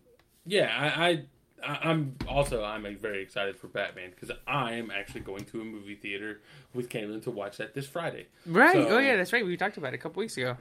[0.44, 1.24] yeah, I,
[1.64, 5.64] I I'm also I'm very excited for Batman because I am actually going to a
[5.64, 6.40] movie theater
[6.74, 8.26] with Kaylin to watch that this Friday.
[8.46, 8.76] Right.
[8.76, 9.44] Oh, so- oh yeah, that's right.
[9.46, 10.56] We talked about it a couple weeks ago.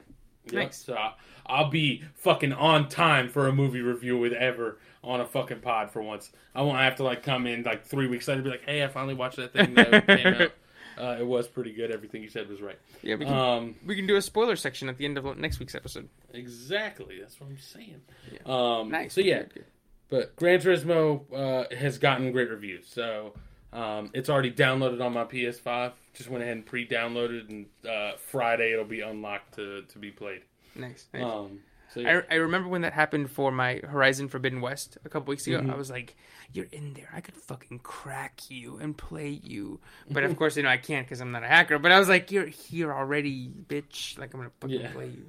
[0.46, 0.54] Yep.
[0.54, 0.78] Nice.
[0.84, 1.14] So I,
[1.46, 5.90] I'll be fucking on time for a movie review with Ever on a fucking pod
[5.92, 6.30] for once.
[6.54, 8.82] I won't have to like come in like three weeks later and be like, hey,
[8.82, 10.52] I finally watched that thing that came out.
[10.98, 11.90] Uh, it was pretty good.
[11.90, 12.78] Everything you said was right.
[13.02, 15.58] Yeah, we can Um, we can do a spoiler section at the end of next
[15.60, 16.08] week's episode.
[16.32, 17.18] exactly.
[17.20, 18.00] That's what I'm saying.
[18.32, 18.38] Yeah.
[18.80, 19.12] Um, Nice.
[19.14, 19.64] So yeah, Good, good.
[20.08, 23.34] But Gran Turismo uh, has gotten great reviews, so
[23.76, 25.92] um, it's already downloaded on my PS5.
[26.14, 30.42] Just went ahead and pre-downloaded, and uh, Friday it'll be unlocked to, to be played.
[30.74, 31.06] Nice.
[31.12, 31.22] nice.
[31.22, 31.60] Um,
[31.92, 32.22] so yeah.
[32.30, 35.58] I, I remember when that happened for my Horizon Forbidden West a couple weeks ago.
[35.58, 35.70] Mm-hmm.
[35.70, 36.16] I was like,
[36.52, 37.08] "You're in there.
[37.14, 41.06] I could fucking crack you and play you." But of course, you know I can't
[41.06, 41.78] because I'm not a hacker.
[41.78, 44.18] But I was like, "You're here already, bitch!
[44.18, 44.92] Like I'm gonna fucking Yeah.
[44.92, 45.26] play you."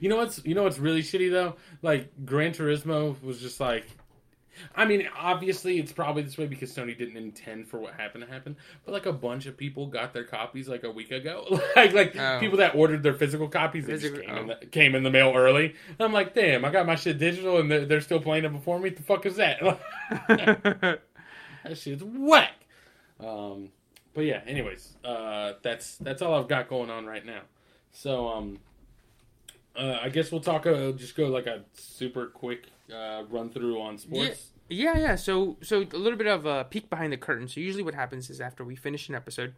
[0.00, 1.56] You know what's you know what's really shitty though?
[1.82, 3.86] Like Gran Turismo was just like
[4.74, 8.30] I mean, obviously it's probably this way because Sony didn't intend for what happened to
[8.30, 11.60] happen, but like a bunch of people got their copies like a week ago.
[11.76, 12.38] like like Oh.
[12.40, 14.56] people that ordered their physical copies just Physical- came, in oh.
[14.60, 15.74] the, came in the mail early.
[15.88, 18.52] And I'm like, "Damn, I got my shit digital and they're, they're still playing it
[18.52, 18.90] before me.
[18.90, 19.60] What the fuck is that?"
[20.28, 21.00] that
[21.76, 22.52] shit's whack.
[23.18, 23.68] Um
[24.14, 27.42] but yeah, anyways, uh that's that's all I've got going on right now.
[27.92, 28.58] So um
[29.76, 30.66] uh, I guess we'll talk.
[30.66, 34.50] Uh, just go like a super quick uh, run through on sports.
[34.68, 35.16] Yeah, yeah.
[35.16, 37.48] So, so a little bit of a peek behind the curtain.
[37.48, 39.54] So usually, what happens is after we finish an episode,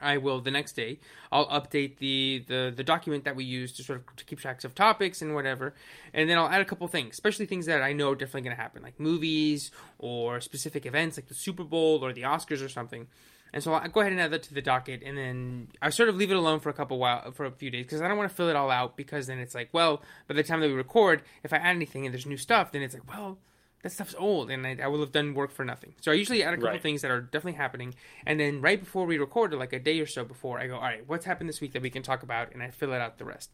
[0.00, 1.00] I will the next day
[1.32, 4.64] I'll update the the the document that we use to sort of to keep tracks
[4.64, 5.74] of topics and whatever,
[6.12, 8.56] and then I'll add a couple things, especially things that I know are definitely going
[8.56, 12.68] to happen, like movies or specific events like the Super Bowl or the Oscars or
[12.68, 13.08] something.
[13.52, 16.08] And so I'll go ahead and add that to the docket, and then I sort
[16.08, 18.18] of leave it alone for a couple while for a few days because I don't
[18.18, 20.68] want to fill it all out because then it's like, well, by the time that
[20.68, 23.38] we record, if I add anything and there's new stuff, then it's like, well,
[23.82, 25.94] that stuff's old and I, I will have done work for nothing.
[26.00, 26.82] So I usually add a couple Right.
[26.82, 27.94] things that are definitely happening,
[28.26, 30.74] and then right before we record, or like a day or so before, I go,
[30.74, 33.00] all right, what's happened this week that we can talk about, and I fill it
[33.00, 33.50] out the rest.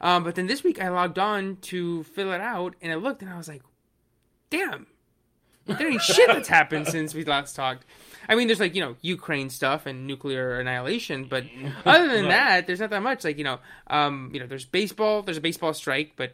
[0.00, 3.20] Um, but then this week I logged on to fill it out, and I looked
[3.22, 3.62] and I was like,
[4.50, 4.86] damn,
[5.66, 7.84] there ain't shit that's happened since we last talked.
[8.28, 11.44] I mean, there's like you know Ukraine stuff and nuclear annihilation, but
[11.84, 13.24] other than that, there's not that much.
[13.24, 13.58] Like you know,
[13.88, 15.22] um, you know, there's baseball.
[15.22, 16.32] There's a baseball strike, but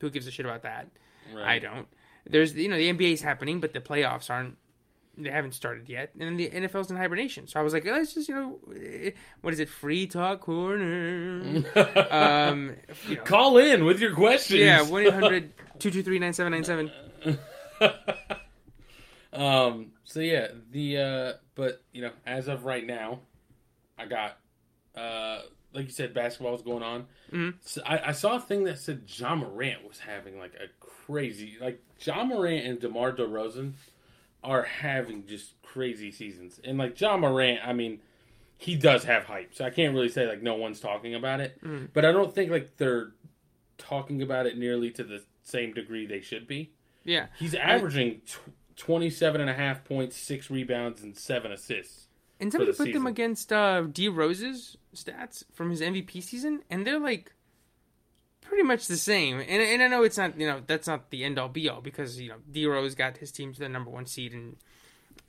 [0.00, 0.88] Who gives a shit about that?
[1.34, 1.44] Right.
[1.46, 1.88] I don't.
[2.28, 4.56] There's you know the NBA's happening, but the playoffs aren't.
[5.18, 7.48] They haven't started yet, and the NFL's in hibernation.
[7.48, 9.70] So I was like, let's just you know, eh, what is it?
[9.70, 11.64] Free talk corner.
[12.10, 12.76] um,
[13.08, 14.60] you know, Call in with your questions.
[14.60, 17.38] yeah, one 223 9797
[19.36, 19.92] um.
[20.04, 23.20] So yeah, the uh, but you know, as of right now,
[23.98, 24.38] I got
[24.96, 25.40] uh,
[25.72, 27.06] like you said, basketball's going on.
[27.32, 27.54] Mhm.
[27.64, 31.56] So I, I saw a thing that said Ja Morant was having like a crazy,
[31.60, 33.72] like Ja Morant and Demar Derozan
[34.44, 38.00] are having just crazy seasons, and like Ja Morant, I mean.
[38.58, 41.62] He does have hype, so I can't really say like no one's talking about it.
[41.62, 41.90] Mhm.
[41.92, 43.12] But I don't think like they're
[43.76, 46.70] talking about it nearly to the same degree they should be.
[47.04, 48.38] Yeah, He's averaging tw-
[48.76, 52.08] 27 and a half points, 6 rebounds and 7 assists.
[52.40, 56.86] and somebody the put them against uh, D Rose's stats from his MVP season, and
[56.86, 57.32] they're like
[58.42, 59.40] pretty much the same.
[59.40, 61.80] And and I know it's not you know that's not the end all be all
[61.80, 64.56] because you know D Rose got his team to the number one seed and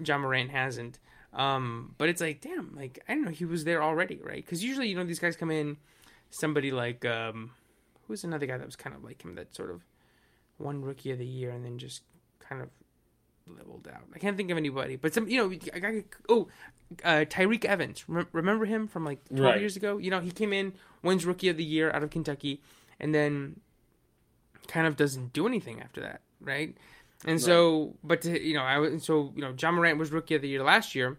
[0.03, 0.99] Ja Morant hasn't.
[1.33, 4.43] Um, but it's like damn, like I don't know, he was there already, right?
[4.43, 5.77] Because usually you know these guys come in,
[6.29, 7.51] somebody like um,
[8.07, 9.83] who's another guy that was kind of like him that sort of
[10.59, 12.01] won Rookie of the Year and then just
[12.39, 12.69] kind of
[13.49, 14.03] leveled out.
[14.13, 15.93] I can't think of anybody, but some you know, I got
[16.29, 16.47] oh,
[17.03, 18.05] uh, Tyreke Evans.
[18.07, 19.59] Rem- remember him from like twelve Right.
[19.59, 19.97] years ago?
[19.97, 20.73] You know, he came in,
[21.03, 22.61] wins Rookie of the Year out of Kentucky,
[22.99, 23.59] and then
[24.67, 26.75] kind of doesn't do anything after that, right?
[27.25, 30.35] And so, but to, you know, I was so you know, Ja Morant was Rookie
[30.35, 31.17] of the Year last year,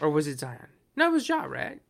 [0.00, 0.68] or was it Zion?
[0.96, 1.80] No, it was Ja, right?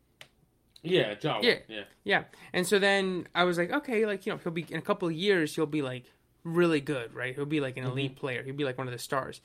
[0.83, 1.43] Yeah, John.
[1.43, 1.59] Yeah.
[1.69, 1.83] Yeah.
[2.05, 2.25] Yeah.
[2.53, 5.09] And so then I was like, okay, like, you know, he'll be in a couple
[5.09, 6.05] of years, he'll be like
[6.45, 7.35] really good, right?
[7.35, 8.43] He'll be like an elite player.
[8.43, 9.41] He'll be like one of the stars.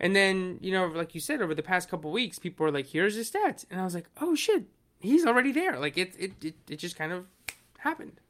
[0.00, 2.86] And then, you know, like you said, over the past couple weeks, people are like,
[2.86, 3.64] here's his stats.
[3.70, 4.64] And I was like, oh shit,
[5.00, 5.78] he's already there.
[5.78, 7.26] Like it, it, it, it just kind of
[7.78, 8.20] happened.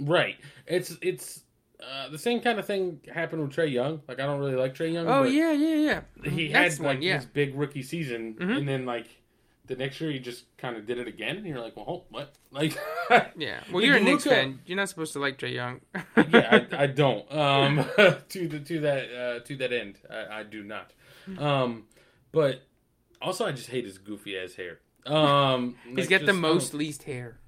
[0.00, 0.36] Right.
[0.66, 1.42] It's it's
[1.82, 4.00] uh, the same kind of thing happened with Trae Young.
[4.06, 5.08] Like I don't really like Trae Young.
[5.08, 6.30] Oh yeah, yeah, yeah.
[6.30, 7.16] He That's had the one, like yeah.
[7.16, 8.58] his big rookie season Mhm.
[8.58, 9.06] and then like
[9.68, 12.34] the next year he just kind of did it again and you're like, "Well, what?"
[12.50, 12.76] Like
[13.36, 13.60] Yeah.
[13.72, 14.60] Well, you're a Knicks fan.
[14.66, 15.80] You're not supposed to like Trae Young.
[16.16, 17.30] yeah, I, I don't.
[17.32, 17.84] Um,
[18.28, 20.92] to the to that uh, to that end, I, I do not.
[21.38, 21.84] Um,
[22.32, 22.62] but
[23.22, 24.80] also, I just hate his goofy ass hair.
[25.06, 27.38] Um, He's like, got the just- most least hair.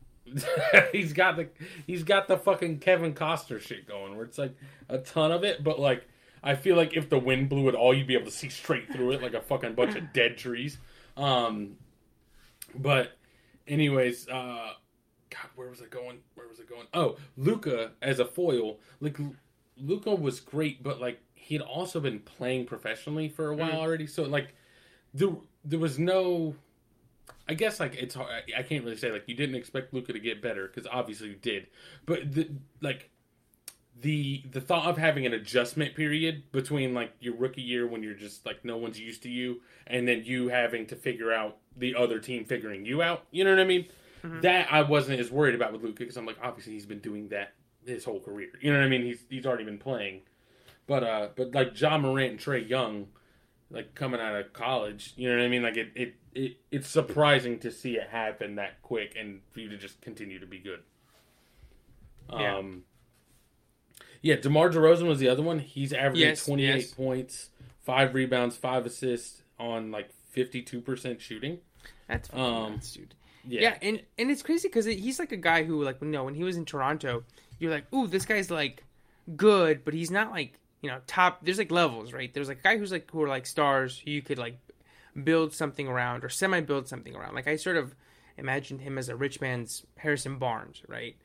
[0.92, 1.48] he's got the
[1.86, 4.54] he's got the fucking Kevin Costner shit going, where it's like
[4.88, 6.06] a ton of it, but like
[6.42, 8.92] I feel like if the wind blew at all, you'd be able to see straight
[8.92, 10.78] through it, like a fucking bunch of dead trees.
[11.16, 11.72] Um,
[12.74, 13.16] but
[13.66, 14.72] anyways, uh,
[15.30, 16.18] God, where was I going?
[16.34, 16.86] Where was I going?
[16.94, 19.16] Oh, Luka as a foil, like
[19.76, 24.06] Luka was great, but like he had also been playing professionally for a while already,
[24.06, 24.54] so like
[25.14, 25.30] there
[25.64, 26.54] there was no.
[27.48, 28.28] I guess like it's hard.
[28.30, 31.28] I- I can't really say like you didn't expect Luka to get better because obviously
[31.28, 31.68] you did,
[32.06, 32.48] but the,
[32.80, 33.10] like
[34.00, 38.14] the the thought of having an adjustment period between like your rookie year when you're
[38.14, 41.96] just like no one's used to you and then you having to figure out the
[41.96, 43.24] other team figuring you out.
[43.32, 43.86] You know what I mean?
[44.42, 47.28] That I wasn't as worried about with Luka because I'm like obviously he's been doing
[47.30, 47.54] that
[47.86, 48.50] his whole career.
[48.60, 49.02] You know what I mean?
[49.02, 50.20] He's he's already been playing.
[50.86, 53.08] But uh but like Ja Morant and Trae Young
[53.70, 55.62] like coming out of college, you know what I mean?
[55.62, 59.70] Like it it, it it's surprising to see it happen that quick and for you
[59.70, 60.80] to just continue to be good.
[62.30, 62.58] Yeah.
[62.58, 62.82] Um
[64.22, 65.60] yeah, DeMar DeRozan was the other one.
[65.60, 66.90] He's averaging Yes, 28 yes.
[66.92, 67.48] points,
[67.86, 71.60] 5 rebounds, 5 assists on like 52% shooting.
[72.10, 73.14] That's Um, nuts, dude.
[73.46, 73.60] Yeah.
[73.62, 76.34] Yeah, and and it's crazy because he's like a guy who like you know when
[76.34, 77.24] he was in Toronto,
[77.58, 78.84] you're like, ooh, this guy's like
[79.36, 81.44] good, but he's not like you know top.
[81.44, 82.32] There's like levels, right?
[82.34, 84.58] There's like a guy who's like who are like stars who you could like
[85.24, 87.34] build something around or semi build something around.
[87.34, 87.94] Like I sort of
[88.36, 91.16] imagined him as a rich man's Harrison Barnes, right?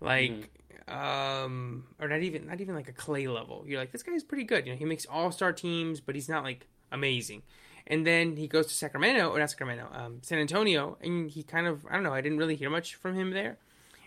[0.00, 0.50] Like.
[0.86, 3.64] Um, or not even not even like a Klay level.
[3.66, 4.66] You're like this guy's pretty good.
[4.66, 7.42] You know, he makes all star teams, but he's not like amazing.
[7.86, 11.66] And then he goes to Sacramento, or not Sacramento, um, San Antonio, and he kind
[11.66, 12.14] of I don't know.
[12.14, 13.58] I didn't really hear much from him there.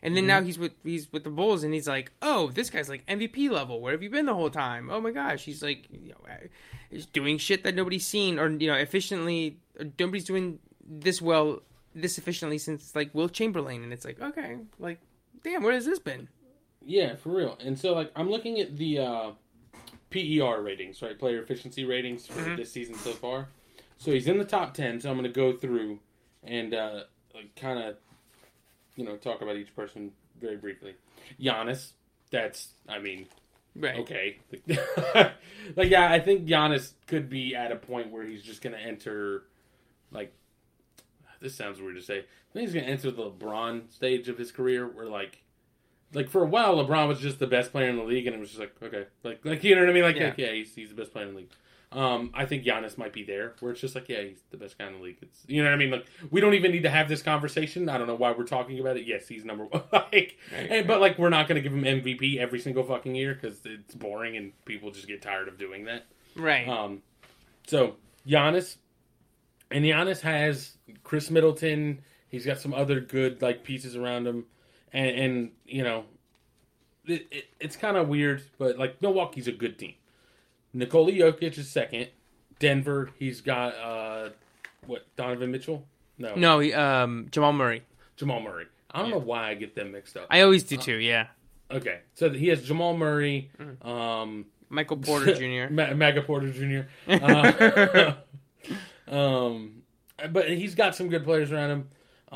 [0.03, 2.87] And then now he's with he's with the Bulls, and he's like, oh, this guy's
[2.89, 3.81] like MVP level.
[3.81, 4.89] Where have you been the whole time?
[4.89, 6.47] Oh my gosh, he's like, you know, uh,
[6.89, 9.57] he's doing shit that nobody's seen, or you know, efficiently.
[9.99, 11.61] Nobody's doing this well,
[11.93, 14.99] this efficiently since like Wilt Chamberlain, and it's like, okay, like,
[15.43, 16.29] damn, where has this been?
[16.85, 17.57] Yeah, for real.
[17.63, 19.31] And so, like, I'm looking at the uh,
[20.09, 21.17] PER ratings, right?
[21.17, 22.55] Player efficiency ratings for Mhm.
[22.57, 23.49] this season so far.
[23.97, 25.01] So he's in the top 10.
[25.01, 25.99] So I'm going to go through
[26.43, 27.01] and, uh,
[27.33, 27.95] like, kind of,
[28.95, 30.95] you know, talk about each person very briefly.
[31.41, 31.91] Giannis,
[32.31, 33.27] that's, I mean,
[33.75, 33.97] Right.
[33.99, 34.37] okay.
[35.75, 38.81] like, yeah, I think Giannis could be at a point where he's just going to
[38.81, 39.43] enter,
[40.11, 40.33] like,
[41.39, 42.19] this sounds weird to say.
[42.19, 45.43] I think he's going to enter the LeBron stage of his career where, like,
[46.13, 48.39] like for a while, LeBron was just the best player in the league, and it
[48.39, 50.03] was just like okay, like like you know what I mean?
[50.03, 50.27] Like Yeah.
[50.27, 51.49] like, yeah, he's, he's the best player in the league.
[51.89, 54.77] Um, I think Giannis might be there, where it's just like yeah, he's the best
[54.77, 55.17] guy in the league.
[55.21, 55.91] It's you know what I mean?
[55.91, 57.87] Like we don't even need to have this conversation.
[57.87, 59.05] I don't know why we're talking about it.
[59.05, 59.83] Yes, he's number one.
[59.91, 63.15] like, Right, and, but like we're not going to give him MVP every single fucking
[63.15, 66.05] year because it's boring and people just get tired of doing that.
[66.35, 66.67] Right.
[66.67, 67.03] Um,
[67.65, 67.95] so
[68.27, 68.75] Giannis,
[69.71, 72.01] and Giannis has Khris Middleton.
[72.27, 74.45] He's got some other good like pieces around him,
[74.91, 76.03] and, and you know,
[77.05, 79.93] it, it, it's kind of weird, but like Milwaukee's a good team.
[80.77, 82.09] Nikola Jokic is second.
[82.59, 84.29] Denver, he's got uh,
[84.85, 85.85] what Donovan Mitchell?
[86.17, 87.83] No, no, he, um, Jamal Murray.
[88.15, 88.65] Jamal Murray.
[88.91, 90.27] I don't know why I get them mixed up.
[90.29, 90.95] I always do too.
[90.95, 91.27] Yeah.
[91.69, 93.51] okay, so he has Jamal Murray.
[93.59, 93.85] Mm.
[93.85, 95.33] Um, Michael Porter
[95.67, 95.73] Jr.
[95.73, 96.87] Ma- Mega Porter Jr.
[97.07, 98.13] Uh,
[99.07, 99.83] um,
[100.31, 101.89] but he's got some good players around him.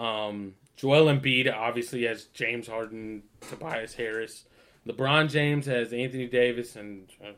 [0.04, 4.46] Um, Joel Embiid obviously has James Harden, Tobias Harris.
[4.88, 7.34] LeBron James has Anthony Davis and uh,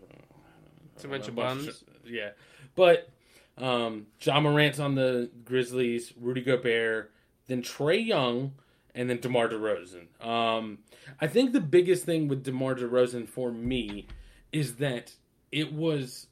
[0.96, 1.84] It's a bunch of a bums.
[2.06, 2.30] yeah,
[2.76, 3.10] but
[3.58, 6.14] um, Ja Morant's on the Grizzlies.
[6.20, 7.12] Rudy Gobert,
[7.48, 8.54] then Trae Young,
[8.96, 10.24] and then DeMar DeRozan.
[10.26, 10.80] Um,
[11.20, 14.08] I think the biggest thing with DeMar DeRozan for me
[14.52, 15.14] is that
[15.52, 16.28] it was.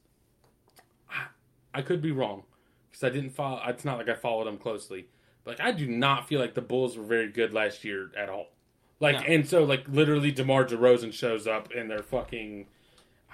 [1.09, 1.25] I,
[1.73, 2.43] I could be wrong
[2.89, 3.61] because I didn't follow.
[3.67, 5.07] It's not like I followed him closely,
[5.43, 8.29] but like, I do not feel like the Bulls were very good last year at
[8.29, 8.47] all.
[8.99, 9.33] Like, No.
[9.33, 12.67] and so like literally DeMar DeRozan shows up and they're fucking.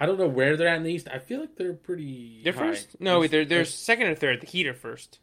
[0.00, 1.08] I don't know where they're at in the East.
[1.12, 2.40] I feel like they're pretty.
[2.44, 2.68] They're high.
[2.68, 3.00] first?
[3.00, 4.40] No, they're they're second or third.
[4.40, 5.18] The Heat are first.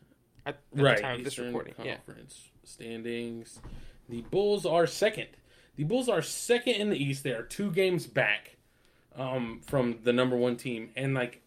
[0.46, 0.98] At, at right.
[0.98, 1.74] the time of this recording.
[1.84, 1.98] Yeah.
[2.64, 3.60] Standings.
[4.10, 5.28] The Bulls are second.
[5.76, 7.24] The Bulls are second in the East.
[7.24, 8.58] They are two games back
[9.16, 11.42] um, from the number one team, and like,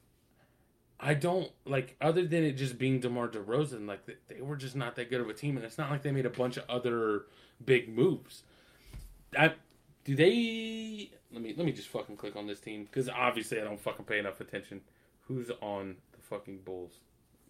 [0.99, 3.87] I don't like other than it just being Demar Derozan.
[3.87, 6.03] Like they, they were just not that good of a team, and it's not like
[6.03, 7.27] they made a bunch of other
[7.65, 8.43] big moves.
[9.39, 9.53] I,
[10.09, 11.11] do they?
[11.31, 14.07] Let me let me just fucking click on this team because obviously I don't fucking
[14.07, 14.81] pay enough attention.
[15.27, 16.93] Who's on the fucking Bulls?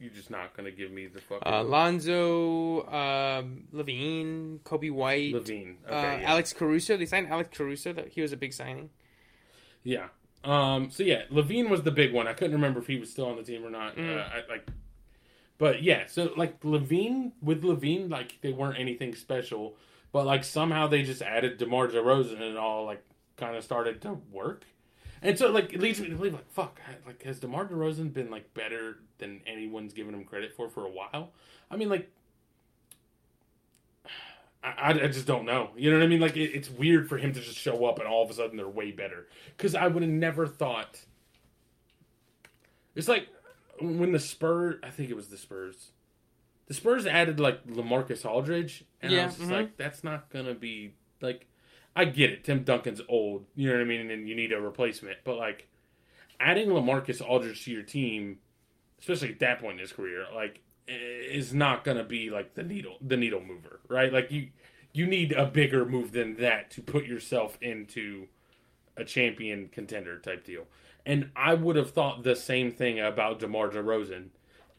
[0.01, 5.77] You're just not gonna give me the fucking Uh, Lonzo, um, LaVine, Coby White, LaVine.
[5.87, 6.23] Okay, uh, yeah.
[6.25, 6.97] Alex Caruso.
[6.97, 7.93] They signed Alex Caruso.
[7.93, 8.91] That he was a big signing.
[9.85, 10.09] Yeah.
[10.43, 10.91] Um.
[10.91, 12.27] So yeah, LaVine was the big one.
[12.27, 13.97] I couldn't remember if he was still on the team or not.
[13.97, 14.17] Mm.
[14.17, 14.67] Uh, I, like,
[15.59, 16.07] but yeah.
[16.09, 19.77] So like LaVine with LaVine, like they weren't anything special,
[20.13, 23.03] but like somehow they just added Demar Derozan and it all like
[23.37, 24.65] kind of started to work.
[25.23, 28.31] And so like it leads me to believe like fuck like has Demar Derozan been
[28.31, 31.33] like better than anyone's given him credit for for a while?
[31.71, 32.11] I mean like.
[34.61, 35.71] I, I just don't know.
[35.77, 36.21] You know what I mean?
[36.21, 38.57] Like it, it's weird for him to just show up and all of a sudden
[38.57, 39.29] they're way better.
[39.57, 41.01] Because I would have never thought.
[42.97, 43.29] It's like
[43.81, 44.81] when the Spurs.
[44.83, 45.93] I think it was the Spurs.
[46.69, 49.53] The Spurs added like Lamarcus Aldridge, and I was just mhm.
[49.53, 51.47] like, that's not gonna be like.
[51.97, 52.45] I get it.
[52.45, 53.47] Tim Duncan's old.
[53.57, 55.19] You know what I mean, and you need a replacement.
[55.25, 55.67] But like,
[56.39, 58.39] adding Lamarcus Aldridge to your team,
[59.01, 62.63] especially at that point in his career, like is not going to be like the
[62.63, 64.13] needle the needle mover, right?
[64.13, 64.49] Like you
[64.93, 68.27] you need a bigger move than that to put yourself into
[68.97, 70.67] a champion contender type deal.
[71.05, 74.29] And I would have thought the same thing about DeMar DeRozan,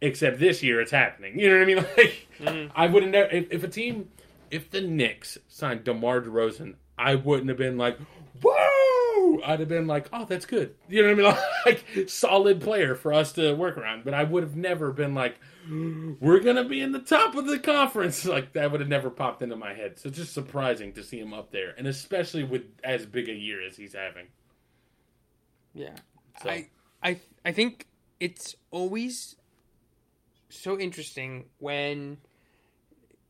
[0.02, 1.40] except this year it's happening.
[1.40, 1.86] You know what I mean?
[1.98, 2.72] Like mm-hmm.
[2.74, 4.10] I wouldn't know if, if a team
[4.52, 7.98] if the Knicks signed DeMar DeRozan, I wouldn't have been like,
[8.42, 9.42] whoa!
[9.46, 10.76] I'd have been like, oh, that's good.
[10.88, 11.44] You know what I mean?
[11.66, 14.06] Like, solid player for us to work around.
[14.06, 15.38] But I would have never been like,
[15.70, 18.26] we're going to be in the top of the conference.
[18.30, 20.00] Like, that would have never popped into my head.
[20.00, 21.76] So it's just surprising to see him up there.
[21.78, 24.28] And especially with as big a year as he's having.
[25.74, 25.96] Yeah,
[26.42, 26.70] So- I,
[27.04, 27.88] I, I think
[28.20, 29.36] it's always
[30.50, 32.18] so interesting when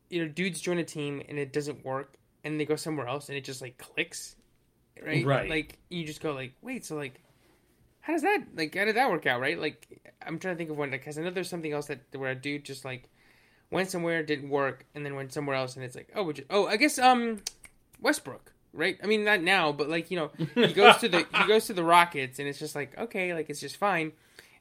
[0.08, 2.14] you know dudes join a team and it doesn't work,
[2.44, 4.36] and they go somewhere else and it just like clicks,
[5.04, 5.24] right?
[5.24, 5.48] Right.
[5.48, 7.20] Like you just go like, wait, so like,
[8.00, 9.58] how does that like how did that work out, right?
[9.58, 9.86] Like
[10.26, 12.34] I'm trying to think of one because I know there's something else that where a
[12.34, 13.08] dude just like
[13.70, 16.44] went somewhere didn't work and then went somewhere else and it's like oh would you,
[16.50, 17.40] oh I guess um
[18.00, 21.46] Westbrook right I mean not now but like you know he goes to the he
[21.46, 24.12] goes to the Rockets and it's just like okay like it's just fine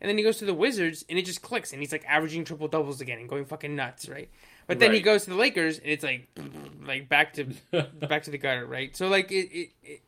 [0.01, 2.45] and then he goes to the Wizards and it just clicks and he's like averaging
[2.45, 4.29] triple doubles again and going fucking nuts right
[4.67, 6.27] but then he goes to the Lakers and it's like
[6.85, 7.45] like back to
[8.07, 10.01] back to the gutter right so like it, it, it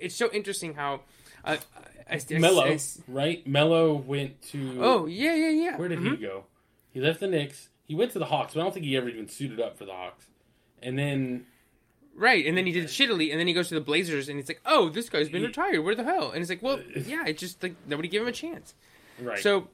[0.00, 1.00] it's so interesting how
[1.44, 1.56] uh,
[2.10, 2.78] I, I, Melo, I-
[3.08, 3.46] right?
[3.46, 4.78] Melo went to.
[4.82, 6.12] oh yeah yeah yeah Where did Mhm.
[6.12, 6.44] he go?
[6.90, 7.68] He left the Knicks.
[7.86, 9.84] He went to the Hawks, but I don't think he ever even suited up for
[9.84, 10.26] the Hawks.
[10.82, 11.46] And then
[12.16, 14.48] Right, and then he did shittily, and then he goes to the Blazers, and it's
[14.48, 15.80] like, oh, this guy's been He- retired.
[15.82, 16.30] Where the hell?
[16.30, 18.74] And it's like, well, yeah, it's just like nobody gave him a chance.
[19.20, 19.38] Right.
[19.38, 19.68] So,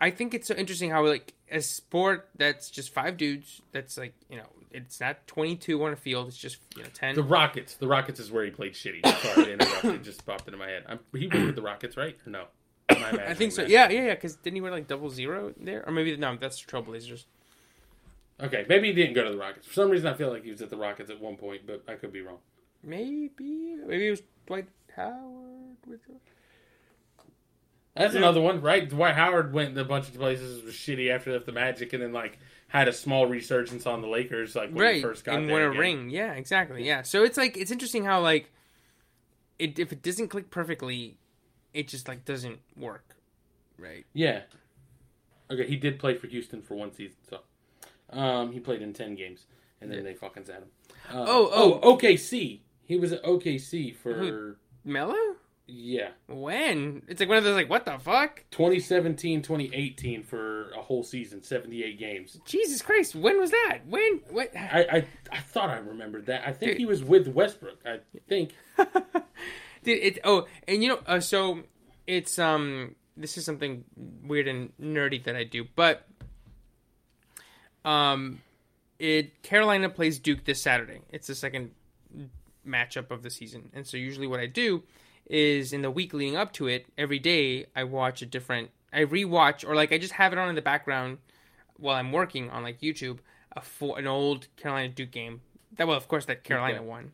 [0.00, 4.14] I think it's so interesting how like a sport that's just five dudes, that's like
[4.28, 6.28] you know it's not 22 on a field.
[6.28, 7.14] It's just you know 10.
[7.14, 7.74] The Rockets.
[7.74, 9.06] The Rockets is where he played shitty.
[9.20, 9.84] Sorry to interrupt.
[9.84, 10.84] it just popped into my head.
[10.88, 12.16] I'm, he was with the Rockets, right?
[12.26, 12.44] Or no?
[12.88, 13.62] I think so.
[13.62, 13.70] that?
[13.70, 14.14] Yeah, yeah, yeah.
[14.14, 15.84] Because didn't he wear like double zero there?
[15.86, 17.24] Or maybe no, that's the Trailblazers.
[18.42, 19.66] Okay, maybe he didn't go to the Rockets.
[19.66, 21.82] For some reason, I feel like he was at the Rockets at one point, but
[21.86, 22.38] I could be wrong.
[22.82, 24.66] Maybe, maybe it was Dwight
[24.96, 26.00] Howard with.
[27.94, 28.88] That's another one, right?
[28.88, 32.12] Dwight Howard went a bunch of places was shitty after left the Magic, and then
[32.12, 32.38] like
[32.68, 35.56] had a small resurgence on the Lakers, like when right, he first got and there
[35.56, 35.80] won a again.
[35.80, 36.10] ring.
[36.10, 36.84] Yeah, exactly.
[36.86, 38.50] Yeah, so it's like it's interesting how like
[39.58, 41.18] it if it doesn't click perfectly,
[41.74, 43.16] it just like doesn't work.
[43.78, 44.06] Right.
[44.14, 44.42] Yeah.
[45.50, 47.40] Okay, he did play for Houston for one season, so
[48.18, 49.44] um, he played in ten games,
[49.82, 50.04] and then Yeah.
[50.04, 50.68] they fucking sat him.
[51.12, 52.60] Uh, Oh, oh, OKC.
[52.84, 54.56] He was at OKC for Who?
[54.84, 55.36] Melo?
[55.66, 57.02] Yeah When?
[57.08, 58.44] It's like one of those like what the fuck?
[58.50, 62.38] 2017, 2018 for a whole season, seventy eight games.
[62.44, 63.14] Jesus Christ!
[63.14, 63.80] When was that?
[63.88, 64.20] When?
[64.30, 64.56] What?
[64.56, 66.42] I, I I thought I remembered that.
[66.46, 66.78] I think Dude.
[66.78, 67.78] he was with Westbrook.
[67.86, 68.54] I think.
[69.84, 71.60] Dude, it oh, and you know, uh, so
[72.06, 73.84] it's um, this is something
[74.24, 76.06] weird and nerdy that I do, but
[77.84, 78.40] um,
[78.98, 81.00] it Carolina plays Duke this Saturday.
[81.10, 81.72] It's the second
[82.66, 84.82] matchup of the season, and so usually what I do
[85.26, 89.04] is in the week leading up to it, every day I watch a different, I
[89.04, 91.18] rewatch or like I just have it on in the background
[91.76, 93.18] while I'm working on like YouTube
[93.54, 95.40] a full, an old Carolina Duke game.
[95.76, 97.12] That well, of course, that Carolina won,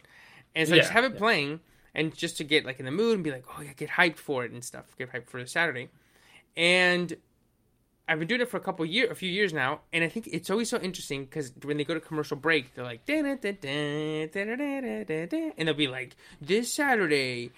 [0.55, 1.19] and so I just have it yeah.
[1.19, 1.61] playing
[1.95, 4.19] and just to get like in the mood and be like, oh yeah, get hyped
[4.19, 5.89] for it and stuff, get hyped for the Saturday,
[6.57, 7.17] and
[8.09, 10.29] I've been doing it for a couple year, a few years now, and I think
[10.33, 13.05] it's always so interesting because when they go to commercial break, they're like,
[15.59, 17.51] and they'll be like, "This Saturday,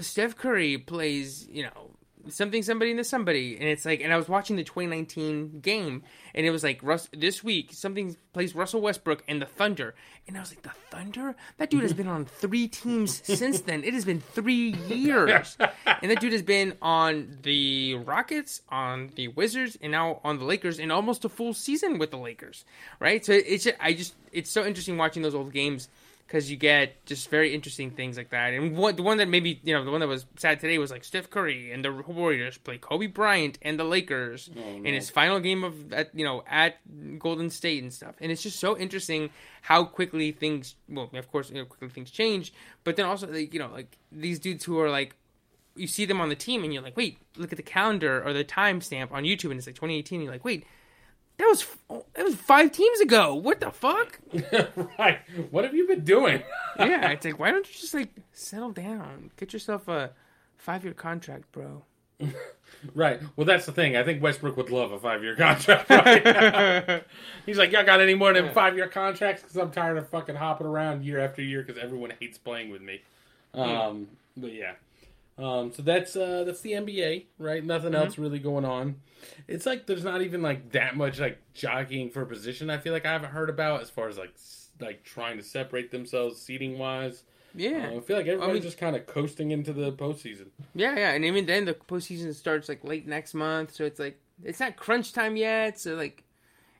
[0.00, 1.90] Steph Curry plays, you know,
[2.28, 6.02] something, somebody, into somebody," and it's like, and I was watching the 2019 game,
[6.34, 9.94] and it was like, Russ, this week something plays Russell Westbrook and the Thunder,
[10.26, 11.36] and I was like, the Thunder?
[11.58, 13.84] That dude has been on three teams since then.
[13.84, 15.56] It has been three years,
[15.86, 20.44] and that dude has been on the Rockets, on the Wizards, and now on the
[20.44, 22.64] Lakers, and almost a full season with the Lakers,
[23.00, 23.24] right?
[23.24, 25.88] So it's just, I just it's so interesting watching those old games
[26.26, 28.54] because you get just very interesting things like that.
[28.54, 30.90] And what the one that maybe you know the one that was sad today was
[30.90, 35.10] like Steph Curry and the Warriors play Kobe Bryant and the Lakers oh, in his
[35.10, 36.76] final game of at you know at
[37.18, 38.14] Golden State and stuff.
[38.20, 39.30] And it's just so interesting
[39.62, 42.52] how quickly things well of course you know, quickly things change,
[42.84, 45.14] but then also like you know like these dudes who are like
[45.76, 48.32] you see them on the team and you're like, wait, look at the calendar or
[48.32, 50.18] the timestamp on YouTube and it's like 2018.
[50.18, 50.64] And you're like, wait,
[51.38, 51.66] that was
[52.14, 53.34] that was five teams ago.
[53.34, 54.20] What the fuck?
[54.98, 55.18] right.
[55.50, 56.42] What have you been doing?
[56.78, 60.10] yeah, it's like why don't you just like settle down, get yourself a
[60.56, 61.82] five year contract, bro.
[62.94, 63.20] Right.
[63.36, 63.96] Well, that's the thing.
[63.96, 65.88] I think Westbrook would love a five-year contract.
[65.88, 67.02] Right.
[67.46, 69.42] He's like, y'all got any more than five-year contracts?
[69.42, 72.82] Because I'm tired of fucking hopping around year after year because everyone hates playing with
[72.82, 73.00] me.
[73.54, 74.72] Um, but yeah.
[75.36, 77.64] Um, so that's uh, that's the NBA, right?
[77.64, 78.96] Nothing else really going on.
[79.48, 82.70] It's like there's not even like that much like jockeying for position.
[82.70, 84.34] I feel like I haven't heard about as far as like
[84.80, 87.22] like trying to separate themselves seating wise.
[87.56, 90.46] Yeah, I feel like everybody's mean- just kind of coasting into the postseason.
[90.74, 91.10] yeah, yeah.
[91.12, 94.76] And even then, the postseason starts like late next month, so it's like it's not
[94.76, 95.78] crunch time yet.
[95.80, 96.22] So like,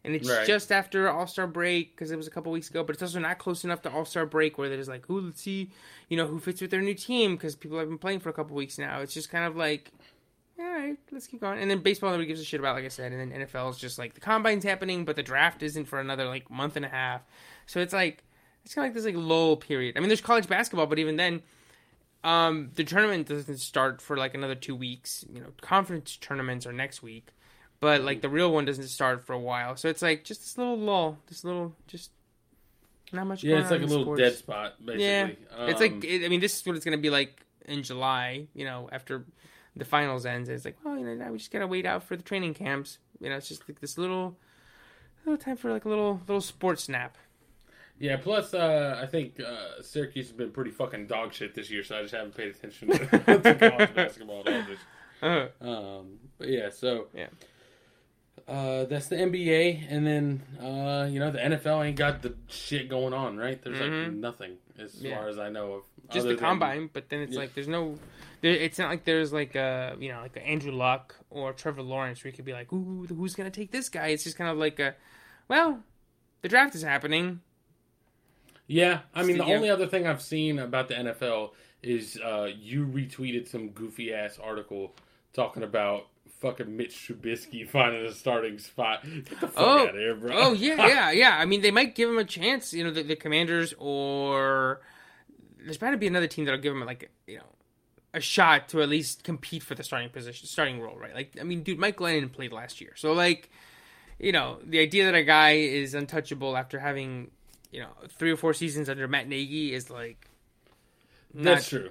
[0.04, 0.46] and it's Right.
[0.46, 3.18] just after All Star break because it was a couple weeks ago, but it's also
[3.20, 5.70] not close enough to All Star break where there's like, who let's see,
[6.08, 8.32] you know, who fits with their new team because people have been playing for a
[8.32, 9.00] couple weeks now.
[9.00, 9.90] It's just kind of like.
[10.56, 11.58] All right, let's keep going.
[11.58, 13.10] And then baseball, nobody gives a shit about, like I said.
[13.10, 16.26] And then NFL is just like the combine's happening, but the draft isn't for another
[16.26, 17.22] like month and a half.
[17.66, 18.22] So it's like
[18.64, 19.96] it's kind of like this like lull period.
[19.96, 21.42] I mean, there's college basketball, but even then,
[22.22, 25.24] um, the tournament doesn't start for like another two weeks.
[25.28, 27.28] You know, conference tournaments are next week,
[27.84, 29.76] but like the real one doesn't start for a while.
[29.76, 32.10] So it's like just this little lull, this little just
[33.12, 33.44] not much.
[33.44, 34.20] Yeah, it's like a little sports.
[34.22, 35.04] dead spot, basically.
[35.04, 35.26] Yeah,
[35.68, 38.46] it's Um, like it, I mean, this is what it's gonna be like in July.
[38.54, 39.26] You know, after
[39.76, 42.16] the finals ends, it's like, well, you know, now we just gotta wait out for
[42.16, 42.96] the training camps.
[43.20, 44.34] You know, it's just like this little,
[45.26, 47.18] little time for like a little little sports snap.
[47.98, 51.84] Yeah, plus uh, I think uh, Syracuse has been pretty fucking dog shit this year,
[51.84, 52.98] so I just haven't paid attention to,
[53.44, 54.62] to college basketball at all.
[54.62, 54.78] This,
[55.22, 57.28] Uh, um, but yeah, so Yeah.
[58.48, 62.88] Uh, that's the NBA, and then uh, you know the NFL ain't got the shit
[62.88, 63.60] going on, right?
[63.62, 64.16] There's like Mhm.
[64.18, 65.16] nothing as Yeah.
[65.16, 65.82] far as I know of.
[66.10, 67.38] just the than- combine, but then it's Yeah.
[67.40, 67.98] like there's no,
[68.42, 71.80] there, it's not like there's like a you know like a Andrew Luck or Trevor
[71.82, 74.08] Lawrence where you could be like, ooh, who's gonna take this guy?
[74.08, 74.94] It's just kind of like a,
[75.48, 75.82] well,
[76.42, 77.40] the draft is happening.
[78.66, 79.54] Yeah, I mean the Yeah.
[79.56, 84.38] only other thing I've seen about the NFL is uh, you retweeted some goofy ass
[84.38, 84.94] article
[85.34, 86.08] talking about
[86.44, 89.02] fucking Mitch Trubisky finding a starting spot.
[89.02, 90.30] Get the fuck Oh, out of here, bro.
[90.34, 91.36] oh yeah, yeah, yeah.
[91.38, 92.72] I mean, they might give him a chance.
[92.72, 94.80] You know, the, the Commanders or
[95.58, 97.44] there's bound to be another team that'll give him like you know
[98.12, 101.14] a shot to at least compete for the starting position, starting role, right?
[101.14, 103.50] Like, I mean, dude, Mike Glennon played last year, so like,
[104.20, 107.30] you know, the idea that a guy is untouchable after having
[107.72, 107.88] you know
[108.18, 110.28] three or four seasons under Matt Nagy is like
[111.34, 111.90] That's true.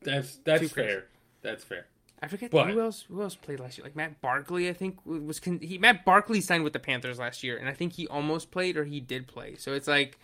[0.00, 1.04] That's that's fair.
[1.42, 1.86] That's fair.
[2.22, 3.02] I forget But- who else.
[3.08, 3.84] Who else played last year?
[3.84, 5.76] Like Matt Barkley, I think was con- he.
[5.76, 8.84] Matt Barkley signed with the Panthers last year, and I think he almost played or
[8.84, 9.56] he did play.
[9.56, 10.18] So it's like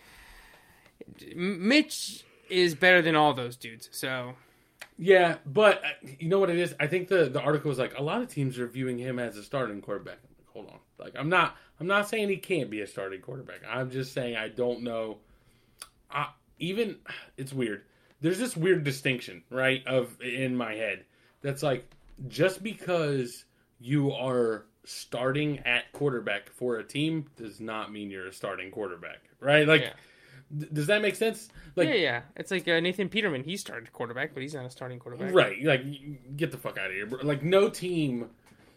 [1.35, 3.89] Mitch is better than all those dudes.
[3.91, 4.35] So
[4.97, 5.89] Yeah, but uh,
[6.19, 6.73] you know what it is?
[6.79, 9.37] I think the the article was like a lot of teams are viewing him as
[9.37, 10.19] a starting quarterback.
[10.23, 13.21] I'm like, hold on, like I'm not I'm not saying he can't be a starting
[13.21, 13.61] quarterback.
[13.69, 15.17] I'm just saying I don't know.
[16.11, 16.29] I,
[16.59, 16.97] even
[17.37, 17.83] it's weird.
[18.21, 19.85] There's this weird distinction, right?
[19.87, 21.05] Of in my head
[21.41, 21.89] that's like
[22.27, 23.45] just because
[23.79, 29.19] you are starting at quarterback for a team does not mean you're a starting quarterback,
[29.39, 29.67] right?
[29.67, 29.93] Like, Yeah.
[30.59, 31.49] th- does that make sense?
[31.75, 33.43] Like, yeah, yeah, it's like uh, Nathan Peterman.
[33.43, 35.33] He started quarterback, but he's not a starting quarterback.
[35.33, 35.63] Right.
[35.63, 35.83] Like,
[36.35, 37.05] get the fuck out of here.
[37.05, 37.19] bro.
[37.23, 38.29] Like, no team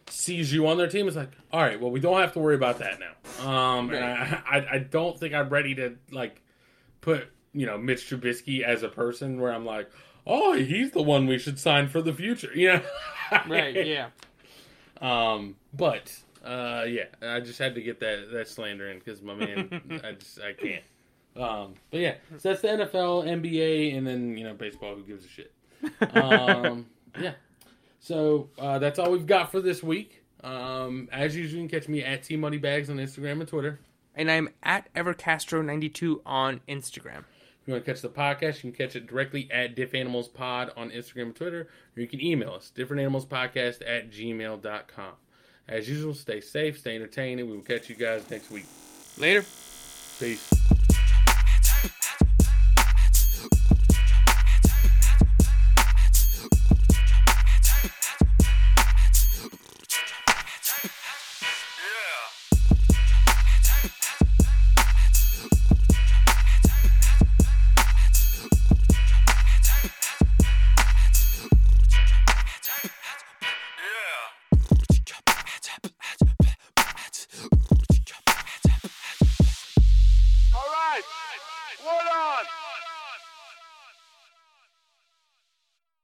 [0.07, 1.07] sees you on their team.
[1.07, 3.49] It's like, all right, well, we don't have to worry about that now.
[3.49, 6.41] Um, and I, I, I don't think I'm ready to like
[7.01, 9.89] put you know Mitch Trubisky as a person where I'm like,
[10.25, 12.51] oh, he's the one we should sign for the future.
[12.55, 12.81] Yeah.
[13.47, 13.87] Right.
[13.87, 14.09] Yeah.
[15.01, 16.15] Um, but
[16.45, 20.11] uh, yeah, I just had to get that that slander in because my man, I
[20.11, 20.83] just I can't.
[21.35, 24.95] Um, but yeah, so that's the NFL, NBA, and then you know baseball.
[24.95, 25.51] Who gives a shit?
[26.15, 26.85] Um,
[27.19, 27.33] yeah.
[27.99, 30.23] So uh, that's all we've got for this week.
[30.43, 33.79] Um, as usual, you can catch me at T Moneybags on Instagram and Twitter.
[34.15, 37.23] And I'm at Evercastro92 on Instagram.
[37.63, 40.27] If you want to catch the podcast, you can catch it directly at Diff Animals
[40.27, 45.13] Pod on Instagram and Twitter, or you can email us, differentanimalspodcast at gmail.com.
[45.69, 48.65] As usual, stay safe, stay entertained, and we will catch you guys next week.
[49.17, 49.45] Later.
[50.19, 50.72] Peace.